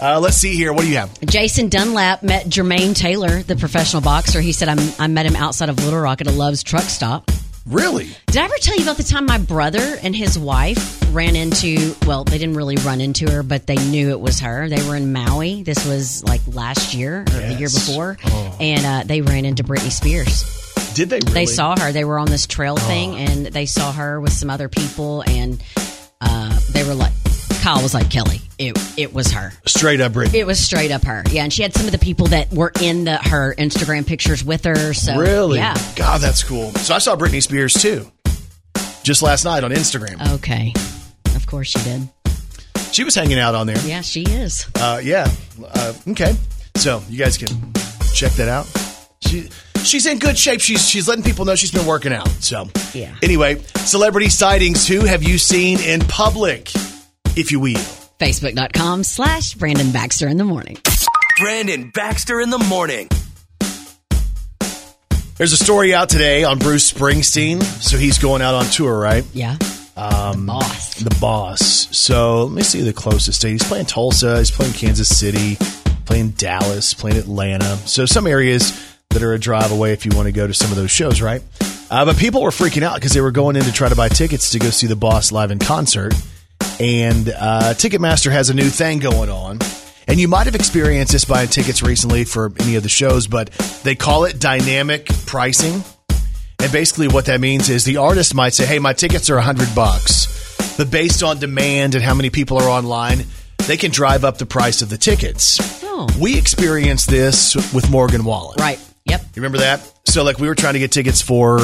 [0.00, 0.72] Uh, let's see here.
[0.72, 1.20] What do you have?
[1.20, 4.40] Jason Dunlap met Jermaine Taylor, the professional boxer.
[4.40, 7.30] He said, I'm, I met him outside of Little Rock at a Love's truck stop.
[7.66, 8.08] Really?
[8.26, 11.94] Did I ever tell you about the time my brother and his wife ran into,
[12.06, 14.68] well, they didn't really run into her, but they knew it was her.
[14.68, 15.62] They were in Maui.
[15.62, 17.86] This was like last year or the year Yes.
[17.86, 18.16] before.
[18.58, 20.42] And uh, they ran into Britney Spears.
[20.94, 21.32] Did they really?
[21.32, 21.92] They saw her.
[21.92, 25.22] They were on this trail thing and they saw her with some other people.
[25.22, 25.62] And
[26.20, 27.12] uh, they were like,
[27.62, 29.52] Kyle was like, Kelly, it, it was her.
[29.66, 30.34] Straight up Britney.
[30.34, 31.22] It was straight up her.
[31.30, 31.44] Yeah.
[31.44, 34.64] And she had some of the people that were in the her Instagram pictures with
[34.64, 34.92] her.
[34.92, 35.58] So, really?
[35.58, 35.76] Yeah.
[35.94, 36.72] God, that's cool.
[36.72, 38.10] So I saw Britney Spears too.
[39.04, 40.34] Just last night on Instagram.
[40.34, 40.74] Okay.
[41.36, 42.08] Of course she did.
[42.90, 43.78] She was hanging out on there.
[43.86, 44.66] Yeah, she is.
[44.74, 45.30] Uh, yeah.
[45.64, 46.34] Uh, okay.
[46.74, 47.46] So you guys can
[48.12, 48.66] check that out.
[49.20, 49.48] She
[49.84, 50.60] she's in good shape.
[50.60, 52.28] She's she's letting people know she's been working out.
[52.40, 53.14] So Yeah.
[53.22, 54.86] Anyway, celebrity sightings.
[54.88, 56.70] Who have you seen in public,
[57.36, 57.74] if you will?
[58.18, 60.78] Facebook.com slash Brandon Baxter in the morning.
[61.38, 63.08] Brandon Baxter in the morning.
[65.36, 67.62] There's a story out today on Bruce Springsteen.
[67.62, 69.24] So he's going out on tour, right?
[69.32, 69.56] Yeah.
[69.96, 70.94] Um, Boss.
[70.94, 71.62] The boss.
[71.96, 73.52] So let me see the closest state.
[73.52, 74.38] He's playing Tulsa.
[74.38, 75.56] He's playing Kansas City.
[76.04, 76.94] Playing Dallas.
[76.94, 77.76] Playing Atlanta.
[77.88, 78.78] So some areas
[79.10, 81.20] that are a drive away if you want to go to some of those shows,
[81.20, 81.42] right?
[81.90, 84.08] Uh, but people were freaking out because they were going in to try to buy
[84.08, 86.14] tickets to go see the boss live in concert.
[86.82, 89.60] And uh, Ticketmaster has a new thing going on.
[90.08, 93.50] And you might have experienced this buying tickets recently for any of the shows, but
[93.84, 95.84] they call it dynamic pricing.
[96.58, 99.42] And basically, what that means is the artist might say, "Hey, my tickets are a
[99.42, 103.26] hundred bucks," but based on demand and how many people are online,
[103.68, 105.60] they can drive up the price of the tickets.
[105.84, 106.08] Oh.
[106.20, 108.56] We experienced this with Morgan Wallen.
[108.58, 108.80] Right.
[109.06, 109.20] Yep.
[109.20, 109.80] You remember that?
[110.06, 111.58] So, like, we were trying to get tickets for,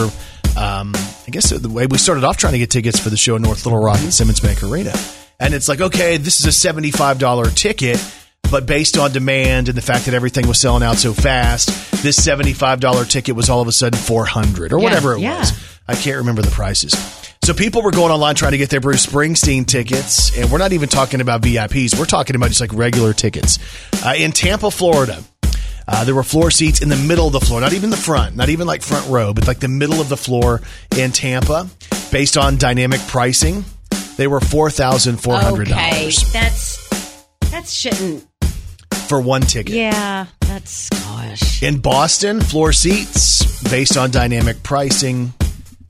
[0.57, 3.37] um, I guess the way we started off trying to get tickets for the show
[3.37, 4.93] in North Little Rock at Simmons Bank Arena.
[5.41, 8.05] And it's like, okay, this is a $75 ticket,
[8.51, 11.69] but based on demand and the fact that everything was selling out so fast,
[12.03, 15.39] this $75 ticket was all of a sudden 400 or Yeah, whatever it yeah.
[15.39, 15.53] was.
[15.87, 16.93] I can't remember the prices.
[17.45, 20.73] So people were going online trying to get their Bruce Springsteen tickets, and we're not
[20.73, 21.99] even talking about VIPs.
[21.99, 23.59] We're talking about just like regular tickets.
[24.05, 25.23] Uh, in Tampa, Florida,
[25.89, 28.37] uh, there were floor seats in the middle of the floor, not even the front,
[28.37, 30.61] not even like front row, but like the middle of the floor
[30.97, 31.69] in Tampa,
[32.13, 33.65] based on dynamic pricing.
[34.17, 36.01] They were four thousand four hundred Okay.
[36.01, 38.27] dollars That's, that shouldn't,
[39.07, 39.75] for one ticket.
[39.75, 41.63] yeah, that's, gosh.
[41.63, 45.33] In Boston, floor seats based on dynamic pricing,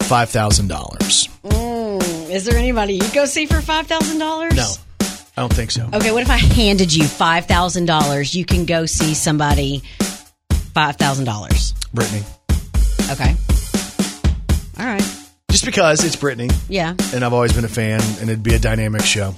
[0.03, 1.29] five thousand dollars.
[2.31, 4.55] Is there anybody you go see for $5,000?
[4.55, 4.71] No,
[5.39, 5.89] I don't think so.
[5.95, 8.35] Okay, what if I handed you $5,000?
[8.35, 9.85] You can go see somebody
[10.75, 11.75] $5,000.
[11.95, 12.25] Britney,
[13.13, 13.37] Okay.
[14.81, 15.03] All right.
[15.49, 16.95] just because it's Britney, Yeah.
[17.15, 19.37] and I've always been a fan, and it'd be a dynamic show.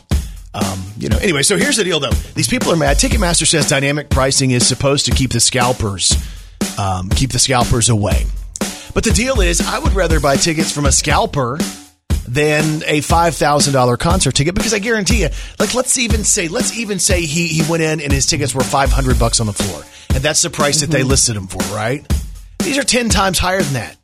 [0.55, 1.19] Um, you know.
[1.19, 2.11] Anyway, so here's the deal, though.
[2.35, 2.97] These people are mad.
[2.97, 6.17] Ticketmaster says dynamic pricing is supposed to keep the scalpers,
[6.79, 8.25] um, keep the scalpers away.
[8.95, 11.59] But the deal is, I would rather buy tickets from a scalper
[12.31, 15.29] than a five thousand dollar concert ticket because I guarantee you,
[15.59, 18.63] like, let's even say, let's even say he he went in and his tickets were
[18.63, 19.83] five hundred bucks on the floor,
[20.15, 22.07] and that's the price that they listed them for, right?
[22.61, 23.97] These are ten times higher than that.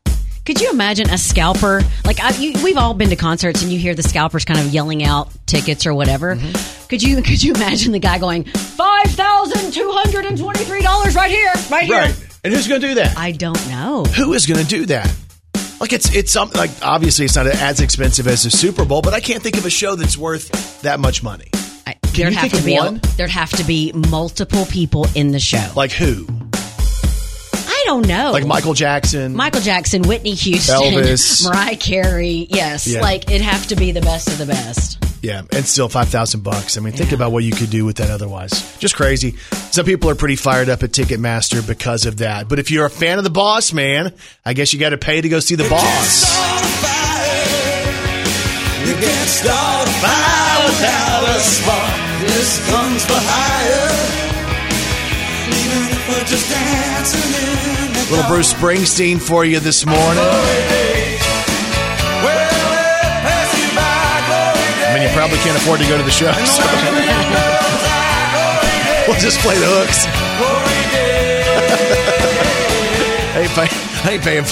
[0.45, 1.83] Could you imagine a scalper?
[2.05, 4.67] Like I, you, we've all been to concerts, and you hear the scalpers kind of
[4.67, 6.37] yelling out tickets or whatever.
[6.37, 6.89] Mm-hmm.
[6.89, 10.83] Could you could you imagine the guy going five thousand two hundred and twenty three
[10.83, 11.97] dollars right here, right here?
[11.97, 12.23] Right.
[12.45, 13.19] And who's going to do that?
[13.19, 14.05] I don't know.
[14.05, 15.13] Who is going to do that?
[15.81, 19.13] Like it's it's something like obviously it's not as expensive as the Super Bowl, but
[19.15, 21.49] I can't think of a show that's worth that much money.
[21.87, 22.97] I, you there'd have think to of be one?
[22.97, 25.65] A, there'd have to be multiple people in the show.
[25.77, 26.27] Like who?
[27.55, 28.33] I don't know.
[28.33, 29.35] Like Michael Jackson.
[29.37, 31.45] Michael Jackson, Whitney Houston, Elvis.
[31.49, 32.47] Mariah Carey.
[32.51, 33.01] Yes, Yeah.
[33.03, 34.99] like it'd have to be the best of the best.
[35.27, 36.79] Yeah, and still five thousand bucks.
[36.79, 38.79] I mean, think about what you could do with that otherwise.
[38.79, 39.33] Just crazy.
[39.73, 42.49] Some people are pretty fired up at Ticketmaster because of that.
[42.49, 44.15] But if you're a fan of the boss, man,
[44.45, 46.31] I guess you got to pay to go see the boss.
[48.87, 51.95] You can't start a fire without a spark.
[52.21, 53.91] This comes for higher.
[55.51, 60.23] Even if we're just dancing in the Little Bruce Springsteen for you this morning.
[60.23, 61.16] Oh,
[64.97, 66.63] Mean, you probably can't afford to go to the show, so
[69.07, 70.07] we'll just play the hooks.
[73.37, 73.59] I ain't,
[74.07, 74.45] I ain't paying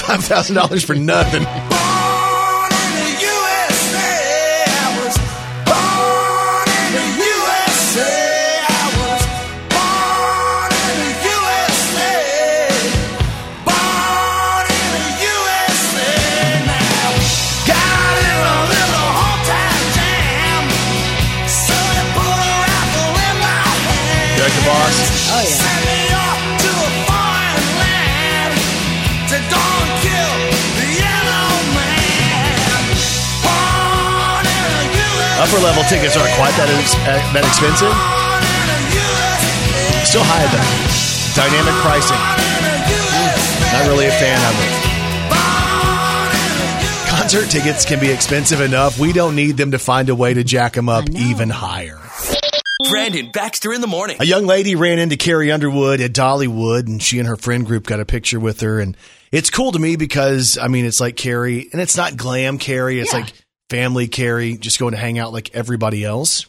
[24.75, 25.95] five thousand dollars for nothing.
[26.05, 27.55] You like the boss?
[33.47, 35.41] Oh yeah.
[35.43, 37.91] Upper level tickets aren't quite that ex- uh, that expensive.
[40.07, 40.63] Still high though.
[41.35, 42.21] Dynamic pricing.
[43.73, 44.71] Not really a fan of it.
[47.09, 48.97] Concert tickets can be expensive enough.
[48.99, 52.04] We don't need them to find a way to jack them up even higher.
[52.89, 54.17] Brandon Baxter in the morning.
[54.19, 57.85] A young lady ran into Carrie Underwood at Dollywood, and she and her friend group
[57.85, 58.79] got a picture with her.
[58.79, 58.95] And
[59.31, 62.99] it's cool to me because, I mean, it's like Carrie, and it's not glam Carrie.
[62.99, 63.19] It's Yeah.
[63.21, 63.33] like
[63.69, 66.45] family Carrie, just going to hang out like everybody else.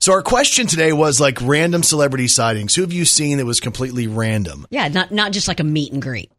[0.00, 2.74] So our question today was like random celebrity sightings.
[2.74, 4.66] Who have you seen that was completely random?
[4.70, 6.30] Yeah, not not just like a meet and greet.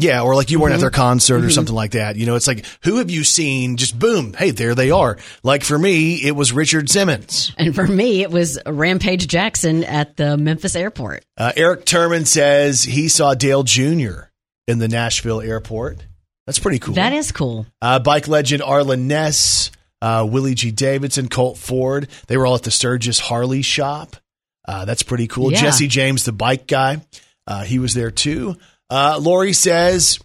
[0.00, 0.82] Yeah, or like you weren't at Mhm.
[0.82, 1.52] their concert or Mhm.
[1.52, 2.16] something like that.
[2.16, 3.76] You know, it's like, who have you seen?
[3.76, 5.16] Just boom, hey, there they are.
[5.42, 7.52] Like for me, it was Richard Simmons.
[7.58, 11.24] And for me, it was Rampage Jackson at the Memphis airport.
[11.36, 14.28] Uh, Eric Turman says he saw Dale Jr.
[14.66, 15.98] in the Nashville airport.
[16.46, 16.94] That's pretty cool.
[16.94, 17.66] That is cool.
[17.82, 19.70] Uh, bike legend Arlen Ness,
[20.02, 20.70] uh, Willie G.
[20.70, 22.08] Davidson, Colt Ford.
[22.26, 24.16] They were all at the Sturgis Harley shop.
[24.66, 25.52] Uh, that's pretty cool.
[25.52, 25.60] Yeah.
[25.60, 27.02] Jesse James, the bike guy,
[27.46, 28.56] uh, he was there too.
[28.90, 30.18] Uh, Lori says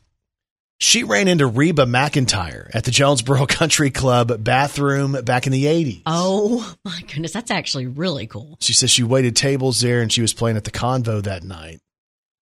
[0.80, 6.02] she ran into Reba McEntire at the Jonesboro Country Club bathroom back in the 80s.
[6.06, 8.58] Oh my goodness, that's actually really cool.
[8.60, 11.80] She says she waited tables there and she was playing at the Convo that night.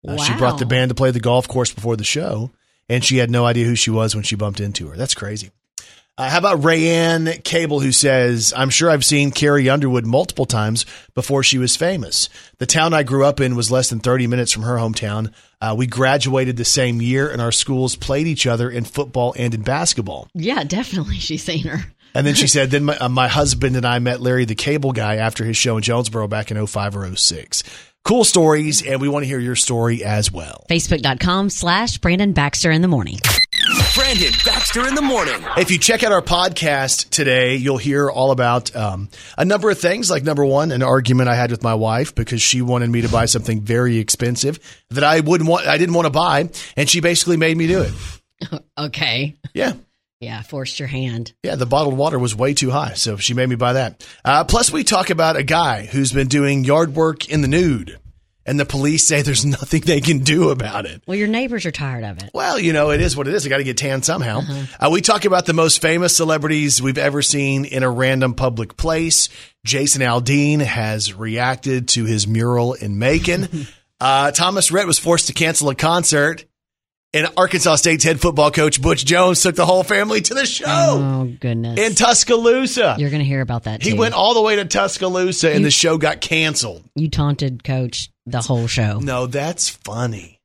[0.07, 2.51] Uh, She brought the band to play the golf course before the show,
[2.89, 4.97] and she had no idea who she was when she bumped into her.
[4.97, 5.51] That's crazy.
[6.16, 10.86] Uh, how about Rayanne Cable, who says, I'm sure I've seen Carrie Underwood multiple times
[11.16, 12.30] before she was famous.
[12.59, 15.34] The town I grew up in was less than 30 minutes from her hometown.
[15.59, 19.55] Uh, we graduated the same year, and our schools played each other in football and
[19.55, 20.28] in basketball.
[20.36, 21.16] Yeah, definitely.
[21.20, 21.80] She's seen her.
[22.14, 24.91] And then she said, then my, uh, my husband and I met Larry the Cable
[24.91, 27.64] Guy after his show in Jonesboro back in 05 or 06.
[28.03, 30.64] Cool stories, and we want to hear your story as well.
[30.70, 33.18] Facebook.com slash Brandon Baxter in the morning.
[33.96, 35.36] Brandon Baxter in the morning.
[35.56, 39.78] If you check out our podcast today, you'll hear all about um, a number of
[39.78, 40.10] things.
[40.10, 43.10] Like number one, an argument I had with my wife because she wanted me to
[43.10, 45.68] buy something very expensive that I wouldn't want.
[45.68, 47.94] I didn't want to buy, and she basically made me do it.
[48.78, 49.36] Okay.
[49.54, 49.74] Yeah.
[50.20, 51.34] Yeah, forced your hand.
[51.44, 54.06] Yeah, the bottled water was way too high, so she made me buy that.
[54.26, 58.00] Uh, plus, we talk about a guy who's been doing yard work in the nude,
[58.46, 61.02] and the police say there's nothing they can do about it.
[61.08, 62.30] Well, your neighbors are tired of it.
[62.34, 63.46] Well, you know, it is what it is.
[63.46, 64.41] I got to get tan somehow.
[64.80, 68.76] Uh, we talk about the most famous celebrities we've ever seen in a random public
[68.78, 69.30] place.
[69.66, 73.68] Jason Aldean has reacted to his mural in Macon.
[74.02, 76.46] uh, Thomas Rhett was forced to cancel a concert.
[77.16, 80.66] And Arkansas State's head football coach Butch Jones took the whole family to the show
[80.68, 81.80] Oh, goodness.
[81.80, 82.96] in Tuscaloosa.
[82.98, 83.98] You're going to hear about that He too.
[83.98, 86.84] went all the way to Tuscaloosa and You- the show got canceled.
[86.96, 88.99] you taunted coach the whole show.
[88.99, 90.39] No, that's funny.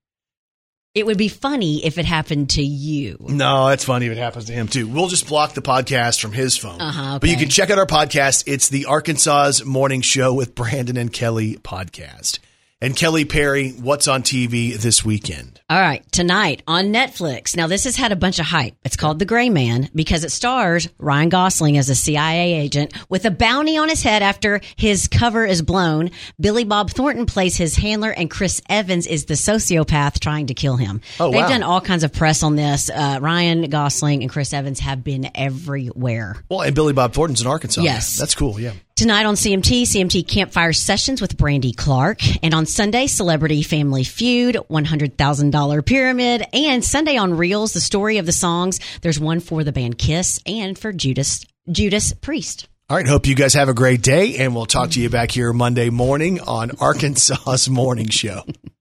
[0.94, 3.18] It would be funny if it happened to you.
[3.20, 4.88] No, that's funny if it happens to him too.
[4.88, 6.80] We'll just block the podcast from his phone.
[6.80, 8.44] Uh-huh, But you can check out our podcast.
[8.48, 12.40] It's the Arkansas's Morning Show with Brandon and Kelly podcast.
[12.80, 15.60] And Kelly Perry, what's on TV this weekend?
[15.68, 17.56] All right, tonight on Netflix.
[17.56, 18.76] Now, this has had a bunch of hype.
[18.84, 23.24] It's called The Gray Man because it stars Ryan Gosling as a CIA agent with
[23.24, 26.12] a bounty on his head after his cover is blown.
[26.38, 30.76] Billy Bob Thornton plays his handler, and Chris Evans is the sociopath trying to kill
[30.76, 31.00] him.
[31.18, 31.48] Oh, They've wow.
[31.48, 32.90] done all kinds of press on this.
[32.90, 36.36] Uh, Ryan Gosling and Chris Evans have been everywhere.
[36.48, 37.82] Well, and Billy Bob Thornton's in Arkansas.
[37.82, 38.16] Yes.
[38.16, 38.60] That's cool.
[38.60, 38.74] Yeah.
[38.98, 42.18] Tonight on CMT, CMT Campfire Sessions with Brandy Clark.
[42.42, 46.44] And on Sunday, Celebrity Family Feud, $100,000 Pyramid.
[46.52, 48.80] And Sunday on Reelz, the story of the songs.
[49.02, 52.66] There's one for the band Kiss and for Judas, Judas Priest.
[52.90, 53.06] All right.
[53.06, 55.90] Hope you guys have a great day, and we'll talk to you back here Monday
[55.90, 58.42] morning on Arkansas's Morning Show.